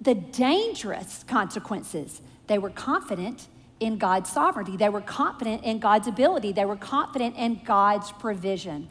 the 0.00 0.14
dangerous 0.14 1.24
consequences, 1.26 2.22
they 2.46 2.58
were 2.58 2.70
confident 2.70 3.48
in 3.78 3.96
God's 3.96 4.30
sovereignty. 4.30 4.76
They 4.76 4.88
were 4.88 5.00
confident 5.00 5.64
in 5.64 5.78
God's 5.78 6.06
ability. 6.06 6.52
They 6.52 6.64
were 6.64 6.76
confident 6.76 7.36
in 7.36 7.62
God's 7.64 8.12
provision. 8.12 8.88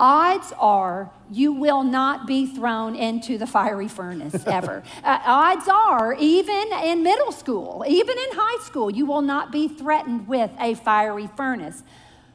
Odds 0.00 0.54
are 0.58 1.10
you 1.30 1.52
will 1.52 1.82
not 1.82 2.26
be 2.26 2.46
thrown 2.46 2.96
into 2.96 3.36
the 3.36 3.46
fiery 3.46 3.86
furnace 3.86 4.34
ever. 4.46 4.82
uh, 5.04 5.18
odds 5.26 5.68
are, 5.68 6.14
even 6.18 6.72
in 6.82 7.02
middle 7.02 7.30
school, 7.30 7.84
even 7.86 8.16
in 8.16 8.28
high 8.32 8.64
school, 8.64 8.90
you 8.90 9.04
will 9.04 9.20
not 9.20 9.52
be 9.52 9.68
threatened 9.68 10.26
with 10.26 10.50
a 10.58 10.74
fiery 10.74 11.28
furnace. 11.36 11.82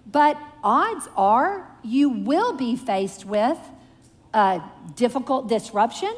But 0.06 0.38
odds 0.64 1.10
are 1.18 1.76
you 1.84 2.10
will 2.10 2.54
be 2.54 2.76
faced 2.76 3.26
with 3.26 3.58
a 4.32 4.62
difficult 4.96 5.50
disruption 5.50 6.16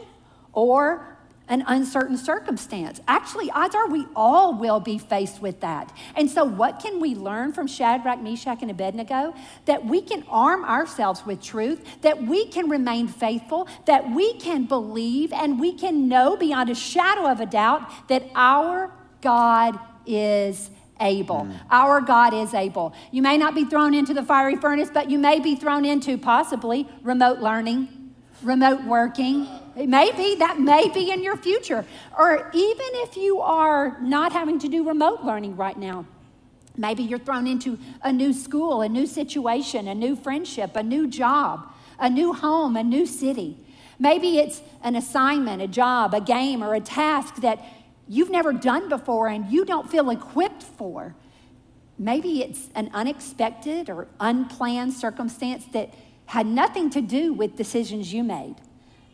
or 0.52 1.17
an 1.50 1.64
uncertain 1.68 2.18
circumstance. 2.18 3.00
Actually, 3.08 3.50
odds 3.52 3.76
are 3.76 3.88
we 3.88 4.06
all 4.16 4.54
will 4.54 4.80
be 4.80 4.98
faced 4.98 5.42
with 5.42 5.62
that. 5.62 5.92
And 6.16 6.30
so, 6.30 6.44
what 6.44 6.80
can 6.80 7.00
we 7.00 7.16
learn 7.16 7.54
from 7.54 7.68
Shadrach, 7.68 8.22
Meshach, 8.22 8.62
and 8.62 8.72
Abednego? 8.72 9.34
That 9.66 9.86
we 9.86 10.02
can 10.02 10.24
arm 10.30 10.66
ourselves 10.66 11.26
with 11.26 11.42
truth, 11.42 12.02
that 12.02 12.24
we 12.24 12.48
can 12.48 12.70
remain 12.70 13.08
faithful, 13.08 13.68
that 13.86 14.12
we 14.12 14.34
can 14.40 14.66
believe, 14.66 15.32
and 15.32 15.60
we 15.60 15.74
can 15.74 16.08
know 16.08 16.36
beyond 16.36 16.70
a 16.70 16.76
shadow 16.76 17.30
of 17.30 17.40
a 17.40 17.46
doubt 17.46 18.08
that 18.10 18.24
our 18.36 18.92
God 19.22 19.80
is 20.06 20.70
able. 21.00 21.42
Mm. 21.42 21.60
Our 21.70 22.02
God 22.02 22.34
is 22.34 22.54
able. 22.54 22.94
You 23.12 23.22
may 23.22 23.38
not 23.38 23.56
be 23.56 23.66
thrown 23.66 23.94
into 23.94 24.14
the 24.14 24.24
fiery 24.24 24.56
furnace, 24.56 24.90
but 24.94 25.10
you 25.10 25.20
may 25.20 25.40
be 25.40 25.56
thrown 25.56 25.86
into 25.86 26.18
possibly 26.18 26.88
remote 27.04 27.40
learning, 27.40 28.14
remote 28.42 28.84
working 28.84 29.48
it 29.78 29.88
may 29.88 30.12
be, 30.12 30.36
that 30.36 30.60
may 30.60 30.90
be 30.90 31.12
in 31.12 31.22
your 31.22 31.38
future. 31.38 31.86
Or 32.18 32.50
even 32.54 32.88
if 33.06 33.16
you 33.16 33.42
are 33.42 34.00
not 34.02 34.32
having 34.32 34.58
to 34.60 34.68
do 34.68 34.88
remote 34.88 35.24
learning 35.24 35.56
right 35.56 35.78
now, 35.78 36.06
maybe 36.76 37.04
you're 37.04 37.20
thrown 37.20 37.46
into 37.46 37.78
a 38.02 38.12
new 38.12 38.34
school, 38.34 38.82
a 38.82 38.90
new 38.90 39.06
situation, 39.06 39.88
a 39.88 39.94
new 39.94 40.16
friendship, 40.16 40.76
a 40.76 40.82
new 40.82 41.08
job, 41.08 41.72
a 42.00 42.10
new 42.10 42.34
home, 42.34 42.76
a 42.76 42.84
new 42.84 43.06
city. 43.06 43.58
Maybe 44.00 44.40
it's 44.40 44.62
an 44.84 44.96
assignment, 44.96 45.62
a 45.62 45.68
job, 45.68 46.14
a 46.14 46.22
game, 46.22 46.64
or 46.64 46.74
a 46.74 46.82
task 46.82 47.38
that 47.38 47.64
you've 48.08 48.32
never 48.32 48.54
done 48.54 48.90
before 48.90 49.28
and 49.28 49.52
you 49.52 49.64
don't 49.64 49.90
feel 49.90 50.10
equipped 50.10 50.64
for. 50.64 51.16
Maybe 52.00 52.42
it's 52.42 52.70
an 52.74 52.90
unexpected 52.94 53.90
or 53.90 54.08
unplanned 54.20 54.94
circumstance 54.94 55.66
that 55.74 55.94
had 56.26 56.46
nothing 56.46 56.90
to 56.92 57.02
do 57.02 57.34
with 57.34 57.56
decisions 57.56 58.14
you 58.14 58.24
made. 58.24 58.56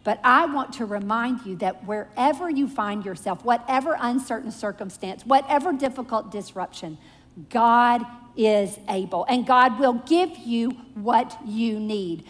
But 0.03 0.19
I 0.23 0.45
want 0.45 0.73
to 0.73 0.85
remind 0.85 1.45
you 1.45 1.55
that 1.57 1.85
wherever 1.85 2.49
you 2.49 2.67
find 2.67 3.05
yourself, 3.05 3.45
whatever 3.45 3.95
uncertain 3.99 4.51
circumstance, 4.51 5.25
whatever 5.25 5.71
difficult 5.71 6.29
disruption, 6.29 6.97
God 7.49 8.05
is 8.35 8.79
able 8.89 9.25
and 9.29 9.45
God 9.45 9.79
will 9.79 9.93
give 10.05 10.37
you 10.37 10.71
what 10.95 11.37
you 11.45 11.79
need. 11.79 12.25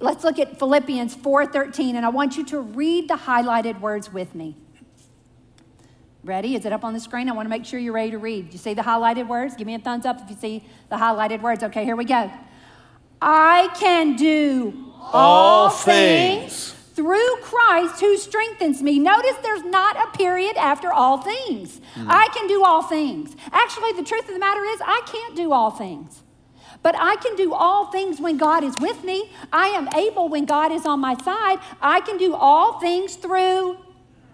Let's 0.00 0.24
look 0.24 0.40
at 0.40 0.58
Philippians 0.58 1.14
4:13 1.14 1.94
and 1.94 2.04
I 2.04 2.08
want 2.08 2.36
you 2.36 2.44
to 2.46 2.60
read 2.60 3.08
the 3.08 3.14
highlighted 3.14 3.80
words 3.80 4.12
with 4.12 4.34
me. 4.34 4.56
Ready? 6.24 6.56
Is 6.56 6.64
it 6.64 6.72
up 6.72 6.84
on 6.84 6.92
the 6.92 7.00
screen? 7.00 7.28
I 7.28 7.32
want 7.32 7.46
to 7.46 7.50
make 7.50 7.64
sure 7.64 7.78
you're 7.78 7.92
ready 7.92 8.12
to 8.12 8.18
read. 8.18 8.52
You 8.52 8.58
see 8.58 8.74
the 8.74 8.82
highlighted 8.82 9.28
words? 9.28 9.54
Give 9.56 9.66
me 9.66 9.74
a 9.74 9.78
thumbs 9.78 10.06
up 10.06 10.20
if 10.20 10.30
you 10.30 10.36
see 10.36 10.64
the 10.88 10.96
highlighted 10.96 11.40
words. 11.40 11.62
Okay, 11.62 11.84
here 11.84 11.96
we 11.96 12.04
go. 12.04 12.30
I 13.20 13.68
can 13.74 14.16
do 14.16 14.92
all, 15.12 15.66
all 15.66 15.70
things 15.70 16.74
through 16.94 17.36
Christ 17.42 18.00
who 18.00 18.16
strengthens 18.18 18.82
me. 18.82 18.98
Notice 18.98 19.36
there's 19.42 19.64
not 19.64 19.96
a 19.96 20.16
period 20.16 20.56
after 20.56 20.92
all 20.92 21.18
things. 21.18 21.80
Mm. 21.94 22.06
I 22.08 22.28
can 22.34 22.46
do 22.46 22.64
all 22.64 22.82
things. 22.82 23.34
Actually, 23.50 23.92
the 23.92 24.02
truth 24.02 24.28
of 24.28 24.34
the 24.34 24.38
matter 24.38 24.62
is, 24.64 24.80
I 24.84 25.02
can't 25.06 25.34
do 25.34 25.52
all 25.52 25.70
things. 25.70 26.22
But 26.82 26.96
I 26.98 27.16
can 27.16 27.36
do 27.36 27.54
all 27.54 27.86
things 27.92 28.20
when 28.20 28.36
God 28.36 28.64
is 28.64 28.74
with 28.80 29.04
me. 29.04 29.30
I 29.52 29.68
am 29.68 29.88
able 29.94 30.28
when 30.28 30.44
God 30.44 30.72
is 30.72 30.84
on 30.84 31.00
my 31.00 31.14
side. 31.22 31.58
I 31.80 32.00
can 32.00 32.18
do 32.18 32.34
all 32.34 32.80
things 32.80 33.14
through 33.14 33.78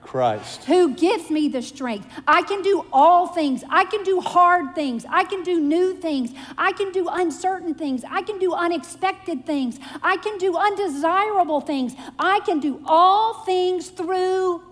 Christ. 0.03 0.65
Who 0.65 0.95
gives 0.95 1.31
me 1.31 1.49
the 1.49 1.61
strength. 1.61 2.09
I 2.27 2.43
can 2.43 2.63
do 2.63 2.87
all 2.93 3.27
things. 3.27 3.63
I 3.69 3.85
can 3.85 4.05
do 4.05 4.21
hard 4.21 4.75
things. 4.75 5.05
I 5.09 5.25
can 5.25 5.43
do 5.43 5.61
new 5.61 5.95
things. 5.95 6.31
I 6.57 6.73
can 6.73 6.93
do 6.93 7.09
uncertain 7.11 7.75
things. 7.75 8.05
I 8.09 8.23
can 8.23 8.39
do 8.39 8.55
unexpected 8.55 9.45
things. 9.45 9.79
I 10.03 10.17
can 10.17 10.39
do 10.39 10.57
undesirable 10.57 11.61
things. 11.61 11.95
I 12.19 12.41
can 12.41 12.59
do 12.59 12.81
all 12.87 13.45
things 13.45 13.91
through 13.91 14.63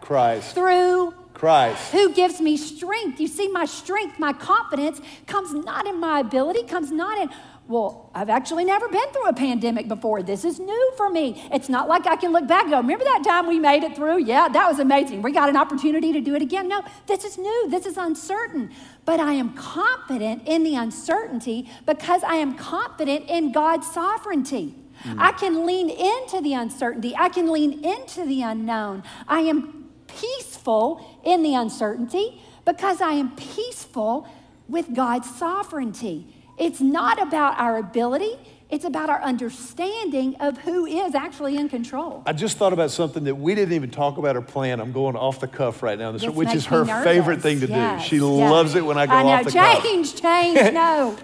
Christ. 0.00 0.54
Through 0.54 1.14
Christ. 1.32 1.92
Who 1.92 2.12
gives 2.12 2.40
me 2.40 2.56
strength. 2.56 3.18
You 3.18 3.28
see, 3.28 3.48
my 3.48 3.64
strength, 3.64 4.18
my 4.18 4.32
confidence 4.32 5.00
comes 5.26 5.52
not 5.52 5.86
in 5.86 5.98
my 5.98 6.20
ability, 6.20 6.64
comes 6.64 6.92
not 6.92 7.18
in 7.18 7.30
well, 7.68 8.10
I've 8.14 8.28
actually 8.28 8.64
never 8.64 8.88
been 8.88 9.08
through 9.12 9.28
a 9.28 9.32
pandemic 9.32 9.88
before. 9.88 10.22
This 10.22 10.44
is 10.44 10.58
new 10.58 10.92
for 10.96 11.08
me. 11.08 11.48
It's 11.52 11.68
not 11.68 11.88
like 11.88 12.06
I 12.06 12.16
can 12.16 12.32
look 12.32 12.46
back 12.46 12.62
and 12.62 12.72
go, 12.72 12.78
remember 12.78 13.04
that 13.04 13.22
time 13.24 13.46
we 13.46 13.58
made 13.58 13.84
it 13.84 13.94
through? 13.94 14.24
Yeah, 14.24 14.48
that 14.48 14.68
was 14.68 14.78
amazing. 14.78 15.22
We 15.22 15.32
got 15.32 15.48
an 15.48 15.56
opportunity 15.56 16.12
to 16.12 16.20
do 16.20 16.34
it 16.34 16.42
again. 16.42 16.68
No, 16.68 16.82
this 17.06 17.24
is 17.24 17.38
new. 17.38 17.68
This 17.70 17.86
is 17.86 17.96
uncertain. 17.96 18.70
But 19.04 19.20
I 19.20 19.32
am 19.34 19.54
confident 19.54 20.42
in 20.46 20.64
the 20.64 20.74
uncertainty 20.74 21.70
because 21.86 22.22
I 22.24 22.34
am 22.34 22.56
confident 22.56 23.30
in 23.30 23.52
God's 23.52 23.90
sovereignty. 23.90 24.74
Mm. 25.04 25.18
I 25.18 25.32
can 25.32 25.64
lean 25.64 25.88
into 25.88 26.40
the 26.42 26.54
uncertainty, 26.54 27.14
I 27.16 27.28
can 27.28 27.50
lean 27.50 27.84
into 27.84 28.24
the 28.24 28.42
unknown. 28.42 29.02
I 29.26 29.40
am 29.40 29.88
peaceful 30.06 31.20
in 31.24 31.42
the 31.42 31.54
uncertainty 31.54 32.42
because 32.64 33.00
I 33.00 33.12
am 33.12 33.34
peaceful 33.34 34.28
with 34.68 34.94
God's 34.94 35.34
sovereignty. 35.34 36.26
It's 36.62 36.80
not 36.80 37.20
about 37.20 37.58
our 37.58 37.76
ability, 37.76 38.38
it's 38.70 38.84
about 38.84 39.10
our 39.10 39.20
understanding 39.20 40.36
of 40.36 40.58
who 40.58 40.86
is 40.86 41.12
actually 41.12 41.56
in 41.56 41.68
control. 41.68 42.22
I 42.24 42.32
just 42.32 42.56
thought 42.56 42.72
about 42.72 42.92
something 42.92 43.24
that 43.24 43.34
we 43.34 43.56
didn't 43.56 43.74
even 43.74 43.90
talk 43.90 44.16
about 44.16 44.36
or 44.36 44.42
plan. 44.42 44.78
I'm 44.78 44.92
going 44.92 45.16
off 45.16 45.40
the 45.40 45.48
cuff 45.48 45.82
right 45.82 45.98
now, 45.98 46.12
which 46.12 46.54
is 46.54 46.66
her 46.66 46.84
favorite 47.02 47.42
thing 47.42 47.58
to 47.60 47.66
yes, 47.66 48.04
do. 48.04 48.08
She 48.08 48.16
yes. 48.16 48.22
loves 48.22 48.76
it 48.76 48.86
when 48.86 48.96
I 48.96 49.06
go 49.08 49.12
I 49.12 49.22
know. 49.24 49.28
off 49.30 49.44
the 49.44 49.50
change, 49.50 50.12
cuff. 50.12 50.22
Change, 50.22 50.22
change, 50.54 50.74
no. 50.74 51.16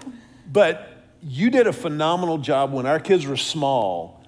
but 0.51 1.05
you 1.23 1.49
did 1.49 1.67
a 1.67 1.73
phenomenal 1.73 2.37
job 2.37 2.73
when 2.73 2.85
our 2.85 2.99
kids 2.99 3.25
were 3.25 3.37
small. 3.37 4.21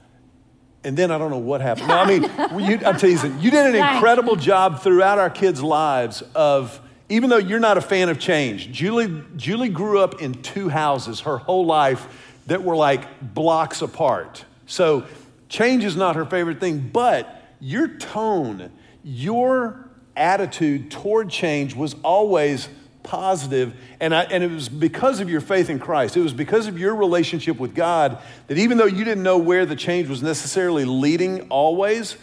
And 0.85 0.95
then 0.95 1.11
I 1.11 1.17
don't 1.17 1.29
know 1.29 1.37
what 1.39 1.59
happened. 1.59 1.89
No, 1.89 1.97
I 1.97 2.05
mean, 2.07 2.23
you, 2.69 2.79
I'm 2.85 2.97
teasing. 2.97 3.37
You 3.41 3.51
did 3.51 3.67
an 3.67 3.75
incredible 3.75 4.37
job 4.37 4.81
throughout 4.81 5.19
our 5.19 5.29
kids' 5.29 5.61
lives 5.61 6.23
of 6.33 6.79
even 7.11 7.29
though 7.29 7.37
you're 7.37 7.59
not 7.59 7.77
a 7.77 7.81
fan 7.81 8.09
of 8.09 8.19
change, 8.19 8.71
Julie, 8.71 9.23
Julie 9.35 9.69
grew 9.69 9.99
up 9.99 10.21
in 10.21 10.41
two 10.41 10.69
houses 10.69 11.21
her 11.21 11.37
whole 11.37 11.65
life 11.65 12.39
that 12.47 12.63
were 12.63 12.75
like 12.75 13.33
blocks 13.33 13.81
apart. 13.81 14.45
So 14.65 15.05
change 15.49 15.83
is 15.83 15.95
not 15.95 16.15
her 16.15 16.25
favorite 16.25 16.59
thing, 16.59 16.89
but 16.91 17.43
your 17.59 17.87
tone, 17.87 18.71
your 19.03 19.89
attitude 20.15 20.91
toward 20.91 21.29
change 21.29 21.75
was 21.75 21.95
always 22.03 22.69
positive, 23.03 23.73
and, 23.99 24.13
I, 24.13 24.23
and 24.23 24.43
it 24.43 24.51
was 24.51 24.69
because 24.69 25.19
of 25.19 25.29
your 25.29 25.41
faith 25.41 25.69
in 25.69 25.79
Christ. 25.79 26.15
It 26.15 26.21
was 26.21 26.33
because 26.33 26.67
of 26.67 26.77
your 26.77 26.95
relationship 26.95 27.57
with 27.57 27.73
God 27.73 28.19
that 28.47 28.57
even 28.57 28.77
though 28.77 28.85
you 28.85 29.03
didn't 29.03 29.23
know 29.23 29.37
where 29.37 29.65
the 29.65 29.75
change 29.75 30.07
was 30.07 30.21
necessarily 30.21 30.85
leading 30.85 31.47
always, 31.49 32.17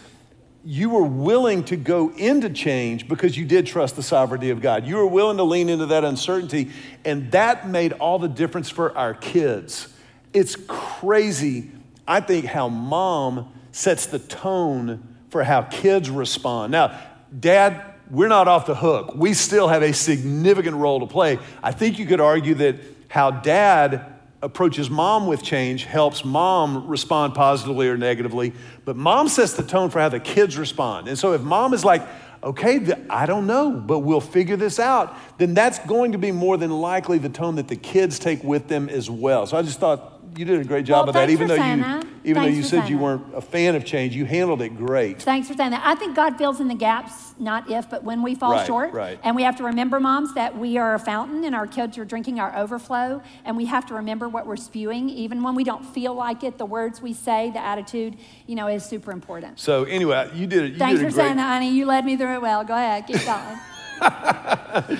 you 0.63 0.89
were 0.89 1.03
willing 1.03 1.63
to 1.65 1.77
go 1.77 2.11
into 2.11 2.49
change 2.49 3.07
because 3.07 3.37
you 3.37 3.45
did 3.45 3.65
trust 3.65 3.95
the 3.95 4.03
sovereignty 4.03 4.49
of 4.49 4.61
God. 4.61 4.85
You 4.85 4.97
were 4.97 5.07
willing 5.07 5.37
to 5.37 5.43
lean 5.43 5.69
into 5.69 5.87
that 5.87 6.03
uncertainty, 6.03 6.71
and 7.05 7.31
that 7.31 7.67
made 7.67 7.93
all 7.93 8.19
the 8.19 8.27
difference 8.27 8.69
for 8.69 8.95
our 8.97 9.13
kids. 9.13 9.87
It's 10.33 10.55
crazy, 10.67 11.71
I 12.07 12.19
think, 12.19 12.45
how 12.45 12.67
mom 12.67 13.53
sets 13.71 14.07
the 14.07 14.19
tone 14.19 15.15
for 15.29 15.43
how 15.43 15.61
kids 15.61 16.09
respond. 16.09 16.71
Now, 16.71 16.99
dad, 17.37 17.85
we're 18.09 18.27
not 18.27 18.47
off 18.47 18.65
the 18.65 18.75
hook. 18.75 19.13
We 19.15 19.33
still 19.33 19.67
have 19.67 19.83
a 19.83 19.93
significant 19.93 20.75
role 20.75 20.99
to 20.99 21.07
play. 21.07 21.39
I 21.63 21.71
think 21.71 21.99
you 21.99 22.05
could 22.05 22.19
argue 22.19 22.55
that 22.55 22.77
how 23.07 23.31
dad 23.31 24.18
approaches 24.41 24.89
mom 24.89 25.27
with 25.27 25.43
change 25.43 25.83
helps 25.83 26.23
mom 26.23 26.87
respond 26.87 27.35
positively 27.35 27.89
or 27.89 27.97
negatively, 27.97 28.53
but 28.85 28.95
mom 28.95 29.27
sets 29.27 29.53
the 29.53 29.63
tone 29.63 29.89
for 29.89 29.99
how 29.99 30.09
the 30.09 30.19
kids 30.19 30.57
respond. 30.57 31.07
And 31.07 31.17
so 31.17 31.33
if 31.33 31.41
mom 31.41 31.73
is 31.73 31.83
like, 31.83 32.07
okay, 32.41 32.79
I 33.09 33.25
don't 33.25 33.47
know, 33.47 33.71
but 33.71 33.99
we'll 33.99 34.21
figure 34.21 34.55
this 34.55 34.79
out, 34.79 35.15
then 35.37 35.53
that's 35.53 35.79
going 35.79 36.13
to 36.13 36.17
be 36.17 36.31
more 36.31 36.55
than 36.57 36.71
likely 36.71 37.17
the 37.17 37.29
tone 37.29 37.55
that 37.55 37.67
the 37.67 37.75
kids 37.75 38.17
take 38.17 38.43
with 38.43 38.67
them 38.69 38.87
as 38.87 39.09
well. 39.09 39.45
So 39.45 39.57
I 39.57 39.61
just 39.61 39.79
thought 39.79 40.18
you 40.35 40.45
did 40.45 40.59
a 40.59 40.63
great 40.63 40.85
job 40.85 41.01
well, 41.01 41.09
of 41.09 41.13
that. 41.15 41.29
Even 41.29 41.47
though 41.47 41.55
you, 41.55 41.59
that. 41.59 42.05
even 42.23 42.43
thanks 42.43 42.51
though 42.51 42.57
you 42.57 42.63
said 42.63 42.89
you 42.89 42.97
weren't 42.97 43.23
a 43.35 43.41
fan 43.41 43.75
of 43.75 43.85
change, 43.85 44.15
you 44.15 44.25
handled 44.25 44.61
it 44.61 44.69
great. 44.77 45.21
Thanks 45.21 45.47
for 45.47 45.53
saying 45.53 45.71
that. 45.71 45.81
I 45.85 45.95
think 45.95 46.15
God 46.15 46.37
fills 46.37 46.59
in 46.59 46.67
the 46.67 46.75
gaps, 46.75 47.33
not 47.39 47.69
if, 47.69 47.89
but 47.89 48.03
when 48.03 48.21
we 48.21 48.35
fall 48.35 48.53
Right, 48.53 48.67
short. 48.67 48.93
right. 48.93 49.19
And 49.23 49.35
we 49.35 49.43
have 49.43 49.55
to 49.57 49.63
remember, 49.63 49.99
moms, 49.99 50.33
that 50.35 50.57
we 50.57 50.77
are 50.77 50.95
a 50.95 50.99
fountain 50.99 51.43
and 51.43 51.55
our 51.55 51.67
kids 51.67 51.97
are 51.97 52.05
drinking 52.05 52.39
our 52.39 52.55
overflow. 52.55 53.21
And 53.45 53.57
we 53.57 53.65
have 53.65 53.85
to 53.87 53.95
remember 53.95 54.29
what 54.29 54.45
we're 54.47 54.55
spewing, 54.57 55.09
even 55.09 55.43
when 55.43 55.55
we 55.55 55.63
don't 55.63 55.85
feel 55.85 56.13
like 56.13 56.43
it. 56.43 56.57
The 56.57 56.65
words 56.65 57.01
we 57.01 57.13
say, 57.13 57.51
the 57.51 57.63
attitude, 57.63 58.17
you 58.47 58.55
know, 58.55 58.67
is 58.67 58.85
super 58.85 59.11
important. 59.11 59.59
So 59.59 59.83
anyway, 59.85 60.29
you 60.33 60.47
did 60.47 60.63
it. 60.65 60.71
You 60.73 60.77
Thanks 60.79 60.99
did 60.99 61.09
for 61.09 61.13
great. 61.15 61.25
saying 61.25 61.37
that, 61.37 61.47
honey. 61.53 61.71
You 61.71 61.85
led 61.85 62.05
me 62.05 62.17
through 62.17 62.35
it 62.35 62.41
well. 62.41 62.63
Go 62.63 62.75
ahead, 62.75 63.07
keep 63.07 63.23
going. 63.25 63.59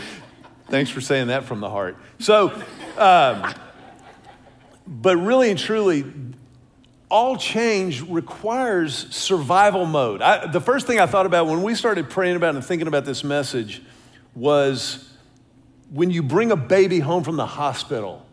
Thanks 0.69 0.89
for 0.91 1.01
saying 1.01 1.27
that 1.27 1.45
from 1.45 1.61
the 1.61 1.69
heart. 1.69 1.97
So, 2.19 2.51
um, 2.97 3.53
but 4.89 5.17
really 5.17 5.51
and 5.51 5.59
truly, 5.59 6.03
all 7.09 7.37
change 7.37 8.01
requires 8.01 9.15
survival 9.15 9.85
mode. 9.85 10.21
I, 10.21 10.47
the 10.47 10.59
first 10.59 10.87
thing 10.87 10.99
I 10.99 11.05
thought 11.05 11.27
about 11.27 11.45
when 11.45 11.61
we 11.61 11.75
started 11.75 12.09
praying 12.09 12.35
about 12.35 12.55
and 12.55 12.65
thinking 12.65 12.87
about 12.87 13.05
this 13.05 13.23
message 13.23 13.83
was 14.33 15.07
when 15.91 16.09
you 16.09 16.23
bring 16.23 16.51
a 16.51 16.55
baby 16.55 16.99
home 16.99 17.23
from 17.23 17.35
the 17.35 17.45
hospital. 17.45 18.25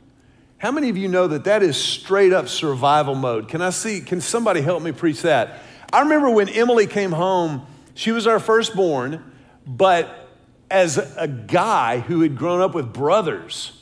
How 0.58 0.72
many 0.72 0.88
of 0.88 0.96
you 0.96 1.08
know 1.08 1.26
that 1.26 1.44
that 1.44 1.62
is 1.62 1.76
straight 1.76 2.32
up 2.32 2.48
survival 2.48 3.14
mode? 3.14 3.48
Can 3.48 3.60
I 3.60 3.70
see, 3.70 4.00
can 4.00 4.22
somebody 4.22 4.62
help 4.62 4.82
me 4.82 4.92
preach 4.92 5.22
that? 5.22 5.62
I 5.92 6.00
remember 6.00 6.30
when 6.30 6.48
Emily 6.48 6.86
came 6.86 7.12
home, 7.12 7.66
she 7.94 8.12
was 8.12 8.26
our 8.26 8.40
firstborn, 8.40 9.32
but 9.66 10.30
as 10.70 10.96
a 11.16 11.28
guy 11.28 12.00
who 12.00 12.22
had 12.22 12.36
grown 12.36 12.60
up 12.60 12.74
with 12.74 12.92
brothers, 12.92 13.75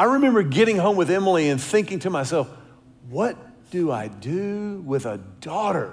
I 0.00 0.04
remember 0.04 0.42
getting 0.42 0.78
home 0.78 0.96
with 0.96 1.10
Emily 1.10 1.50
and 1.50 1.60
thinking 1.60 1.98
to 1.98 2.08
myself, 2.08 2.48
what 3.10 3.36
do 3.70 3.92
I 3.92 4.08
do 4.08 4.82
with 4.86 5.04
a 5.04 5.18
daughter? 5.42 5.92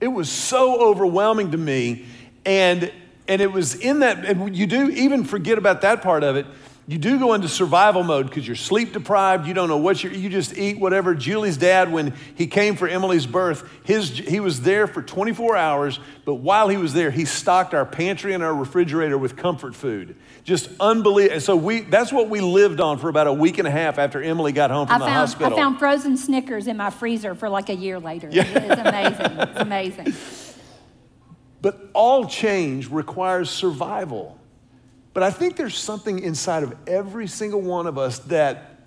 It 0.00 0.08
was 0.08 0.28
so 0.28 0.80
overwhelming 0.80 1.52
to 1.52 1.56
me. 1.56 2.06
And, 2.44 2.90
and 3.28 3.40
it 3.40 3.52
was 3.52 3.76
in 3.76 4.00
that, 4.00 4.24
and 4.24 4.56
you 4.56 4.66
do 4.66 4.90
even 4.90 5.22
forget 5.22 5.58
about 5.58 5.82
that 5.82 6.02
part 6.02 6.24
of 6.24 6.34
it. 6.34 6.44
You 6.86 6.98
do 6.98 7.18
go 7.18 7.32
into 7.32 7.48
survival 7.48 8.02
mode 8.02 8.26
because 8.26 8.46
you're 8.46 8.56
sleep 8.56 8.92
deprived. 8.92 9.46
You 9.46 9.54
don't 9.54 9.68
know 9.68 9.78
what 9.78 10.04
you're, 10.04 10.12
you 10.12 10.28
just 10.28 10.56
eat 10.58 10.78
whatever. 10.78 11.14
Julie's 11.14 11.56
dad, 11.56 11.90
when 11.90 12.12
he 12.34 12.46
came 12.46 12.76
for 12.76 12.86
Emily's 12.86 13.26
birth, 13.26 13.66
his, 13.84 14.10
he 14.10 14.38
was 14.38 14.60
there 14.60 14.86
for 14.86 15.00
24 15.00 15.56
hours, 15.56 15.98
but 16.26 16.34
while 16.34 16.68
he 16.68 16.76
was 16.76 16.92
there, 16.92 17.10
he 17.10 17.24
stocked 17.24 17.72
our 17.72 17.86
pantry 17.86 18.34
and 18.34 18.42
our 18.42 18.54
refrigerator 18.54 19.16
with 19.16 19.34
comfort 19.34 19.74
food. 19.74 20.14
Just 20.44 20.68
unbelievable. 20.78 21.36
And 21.36 21.42
So 21.42 21.56
we, 21.56 21.80
that's 21.80 22.12
what 22.12 22.28
we 22.28 22.42
lived 22.42 22.80
on 22.80 22.98
for 22.98 23.08
about 23.08 23.28
a 23.28 23.32
week 23.32 23.56
and 23.56 23.66
a 23.66 23.70
half 23.70 23.98
after 23.98 24.22
Emily 24.22 24.52
got 24.52 24.70
home 24.70 24.86
from 24.86 24.96
I 24.96 24.98
the 24.98 25.04
found, 25.06 25.16
hospital. 25.16 25.52
I 25.54 25.56
found 25.56 25.78
frozen 25.78 26.18
Snickers 26.18 26.66
in 26.66 26.76
my 26.76 26.90
freezer 26.90 27.34
for 27.34 27.48
like 27.48 27.70
a 27.70 27.76
year 27.76 27.98
later. 27.98 28.28
Yeah. 28.30 28.42
It's 28.44 28.80
amazing. 28.80 29.38
It's 29.40 29.60
amazing. 29.60 30.14
But 31.64 31.88
all 31.94 32.26
change 32.26 32.90
requires 32.90 33.48
survival. 33.48 34.38
But 35.14 35.22
I 35.22 35.30
think 35.30 35.56
there's 35.56 35.78
something 35.78 36.18
inside 36.18 36.64
of 36.64 36.74
every 36.88 37.28
single 37.28 37.62
one 37.62 37.86
of 37.86 37.96
us 37.96 38.18
that, 38.20 38.80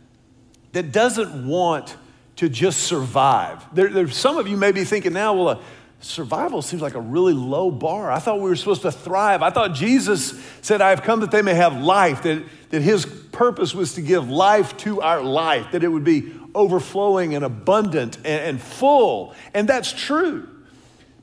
that 0.74 0.92
doesn't 0.92 1.48
want 1.48 1.96
to 2.36 2.50
just 2.50 2.82
survive. 2.82 3.66
There, 3.74 3.88
there's 3.88 4.16
some 4.16 4.38
of 4.38 4.48
you 4.48 4.58
may 4.58 4.74
be 4.74 4.84
thinking 4.84 5.14
now, 5.14 5.34
well, 5.34 5.48
uh, 5.48 5.60
survival 6.02 6.62
seems 6.62 6.82
like 6.82 6.96
a 6.96 7.02
really 7.02 7.34
low 7.34 7.72
bar. 7.72 8.12
I 8.12 8.20
thought 8.20 8.36
we 8.42 8.50
were 8.50 8.56
supposed 8.58 8.84
to 8.84 8.92
thrive. 8.92 9.42
I 9.42 9.50
thought 9.50 9.74
Jesus 9.74 10.40
said, 10.62 10.82
I 10.82 10.90
have 10.90 11.02
come 11.02 11.22
that 11.22 11.32
they 11.32 11.42
may 11.42 11.56
have 11.56 11.82
life, 11.82 12.24
that, 12.24 12.44
that 12.70 12.82
his 12.82 13.06
purpose 13.06 13.74
was 13.74 13.94
to 13.94 14.02
give 14.02 14.30
life 14.30 14.76
to 14.78 15.02
our 15.02 15.24
life, 15.24 15.72
that 15.72 15.84
it 15.84 15.88
would 15.88 16.04
be 16.04 16.34
overflowing 16.54 17.36
and 17.36 17.46
abundant 17.46 18.18
and, 18.18 18.26
and 18.26 18.62
full. 18.62 19.34
And 19.54 19.68
that's 19.68 19.94
true. 19.94 20.48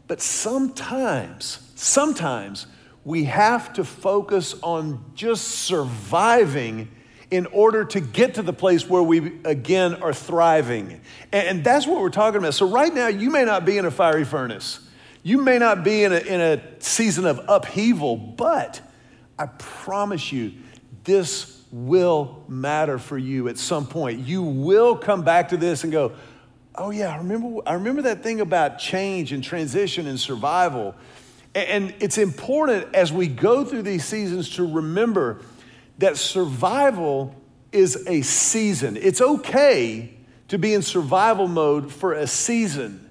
But 0.08 0.20
sometimes, 0.20 1.58
sometimes 1.76 2.66
we 3.04 3.24
have 3.24 3.72
to 3.74 3.84
focus 3.84 4.54
on 4.62 5.04
just 5.14 5.46
surviving 5.46 6.90
in 7.30 7.46
order 7.46 7.84
to 7.84 8.00
get 8.00 8.34
to 8.34 8.42
the 8.42 8.52
place 8.52 8.88
where 8.88 9.02
we 9.02 9.40
again 9.44 9.94
are 10.02 10.12
thriving. 10.12 11.00
And 11.32 11.64
that's 11.64 11.86
what 11.86 12.00
we're 12.00 12.10
talking 12.10 12.38
about. 12.38 12.54
So, 12.54 12.68
right 12.68 12.92
now, 12.92 13.08
you 13.08 13.30
may 13.30 13.44
not 13.44 13.64
be 13.64 13.76
in 13.76 13.84
a 13.84 13.90
fiery 13.90 14.24
furnace, 14.24 14.80
you 15.22 15.38
may 15.38 15.58
not 15.58 15.84
be 15.84 16.04
in 16.04 16.12
a, 16.12 16.18
in 16.18 16.40
a 16.40 16.62
season 16.80 17.26
of 17.26 17.40
upheaval, 17.48 18.16
but 18.16 18.80
I 19.38 19.46
promise 19.46 20.32
you, 20.32 20.52
this 21.02 21.62
will 21.72 22.44
matter 22.46 22.98
for 22.98 23.18
you 23.18 23.48
at 23.48 23.58
some 23.58 23.86
point. 23.86 24.20
You 24.20 24.42
will 24.42 24.96
come 24.96 25.22
back 25.22 25.48
to 25.48 25.56
this 25.56 25.82
and 25.82 25.92
go, 25.92 26.12
Oh 26.76 26.90
yeah, 26.90 27.14
I 27.14 27.18
remember, 27.18 27.60
I 27.66 27.74
remember 27.74 28.02
that 28.02 28.22
thing 28.22 28.40
about 28.40 28.78
change 28.78 29.32
and 29.32 29.44
transition 29.44 30.06
and 30.06 30.18
survival. 30.18 30.94
And 31.54 31.94
it's 32.00 32.18
important 32.18 32.94
as 32.94 33.12
we 33.12 33.28
go 33.28 33.64
through 33.64 33.82
these 33.82 34.04
seasons 34.04 34.50
to 34.56 34.66
remember 34.66 35.40
that 35.98 36.16
survival 36.16 37.34
is 37.70 38.04
a 38.08 38.22
season. 38.22 38.96
It's 38.96 39.20
okay 39.20 40.14
to 40.48 40.58
be 40.58 40.74
in 40.74 40.82
survival 40.82 41.46
mode 41.46 41.92
for 41.92 42.12
a 42.12 42.26
season, 42.26 43.08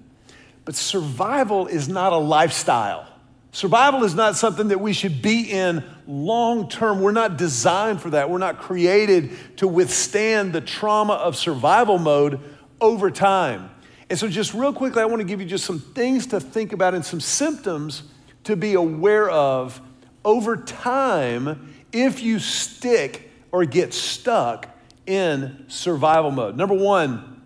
but 0.66 0.76
survival 0.76 1.68
is 1.68 1.88
not 1.88 2.12
a 2.12 2.18
lifestyle. 2.18 3.08
Survival 3.54 4.04
is 4.04 4.16
not 4.16 4.36
something 4.36 4.70
that 4.70 4.80
we 4.80 4.94
should 4.94 5.22
be 5.22 5.52
in 5.52 5.84
long 6.08 6.68
term. 6.68 7.02
We're 7.02 7.12
not 7.12 7.38
designed 7.38 8.02
for 8.02 8.10
that. 8.10 8.30
We're 8.30 8.40
not 8.40 8.60
created 8.60 9.32
to 9.58 9.68
withstand 9.68 10.54
the 10.54 10.62
trauma 10.62 11.14
of 11.14 11.36
survival 11.36 12.00
mode 12.00 12.40
over 12.82 13.12
time. 13.12 13.70
And 14.10 14.18
so, 14.18 14.28
just 14.28 14.54
real 14.54 14.74
quickly, 14.74 15.02
I 15.02 15.06
want 15.06 15.20
to 15.20 15.24
give 15.24 15.40
you 15.40 15.46
just 15.46 15.66
some 15.66 15.80
things 15.80 16.28
to 16.28 16.40
think 16.40 16.74
about 16.74 16.96
and 16.96 17.06
some 17.06 17.20
symptoms 17.20 18.04
to 18.44 18.56
be 18.56 18.74
aware 18.74 19.30
of 19.30 19.82
over 20.26 20.58
time 20.58 21.74
if 21.92 22.22
you 22.22 22.40
stick 22.40 23.30
or 23.52 23.66
get 23.66 23.94
stuck 23.94 24.68
in 25.06 25.66
survival 25.68 26.32
mode. 26.32 26.56
Number 26.56 26.76
one, 26.76 27.42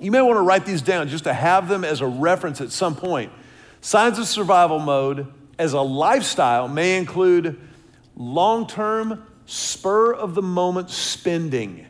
you 0.00 0.10
may 0.10 0.22
want 0.22 0.36
to 0.36 0.42
write 0.42 0.64
these 0.64 0.82
down 0.82 1.08
just 1.08 1.24
to 1.24 1.34
have 1.34 1.68
them 1.68 1.84
as 1.84 2.00
a 2.00 2.06
reference 2.06 2.60
at 2.60 2.70
some 2.70 2.96
point. 2.96 3.32
Signs 3.80 4.18
of 4.18 4.26
survival 4.26 4.78
mode 4.78 5.26
as 5.58 5.74
a 5.74 5.80
lifestyle 5.80 6.68
may 6.68 6.96
include 6.96 7.60
long 8.16 8.66
term, 8.66 9.26
spur 9.46 10.12
of 10.12 10.34
the 10.34 10.42
moment 10.42 10.90
spending. 10.90 11.86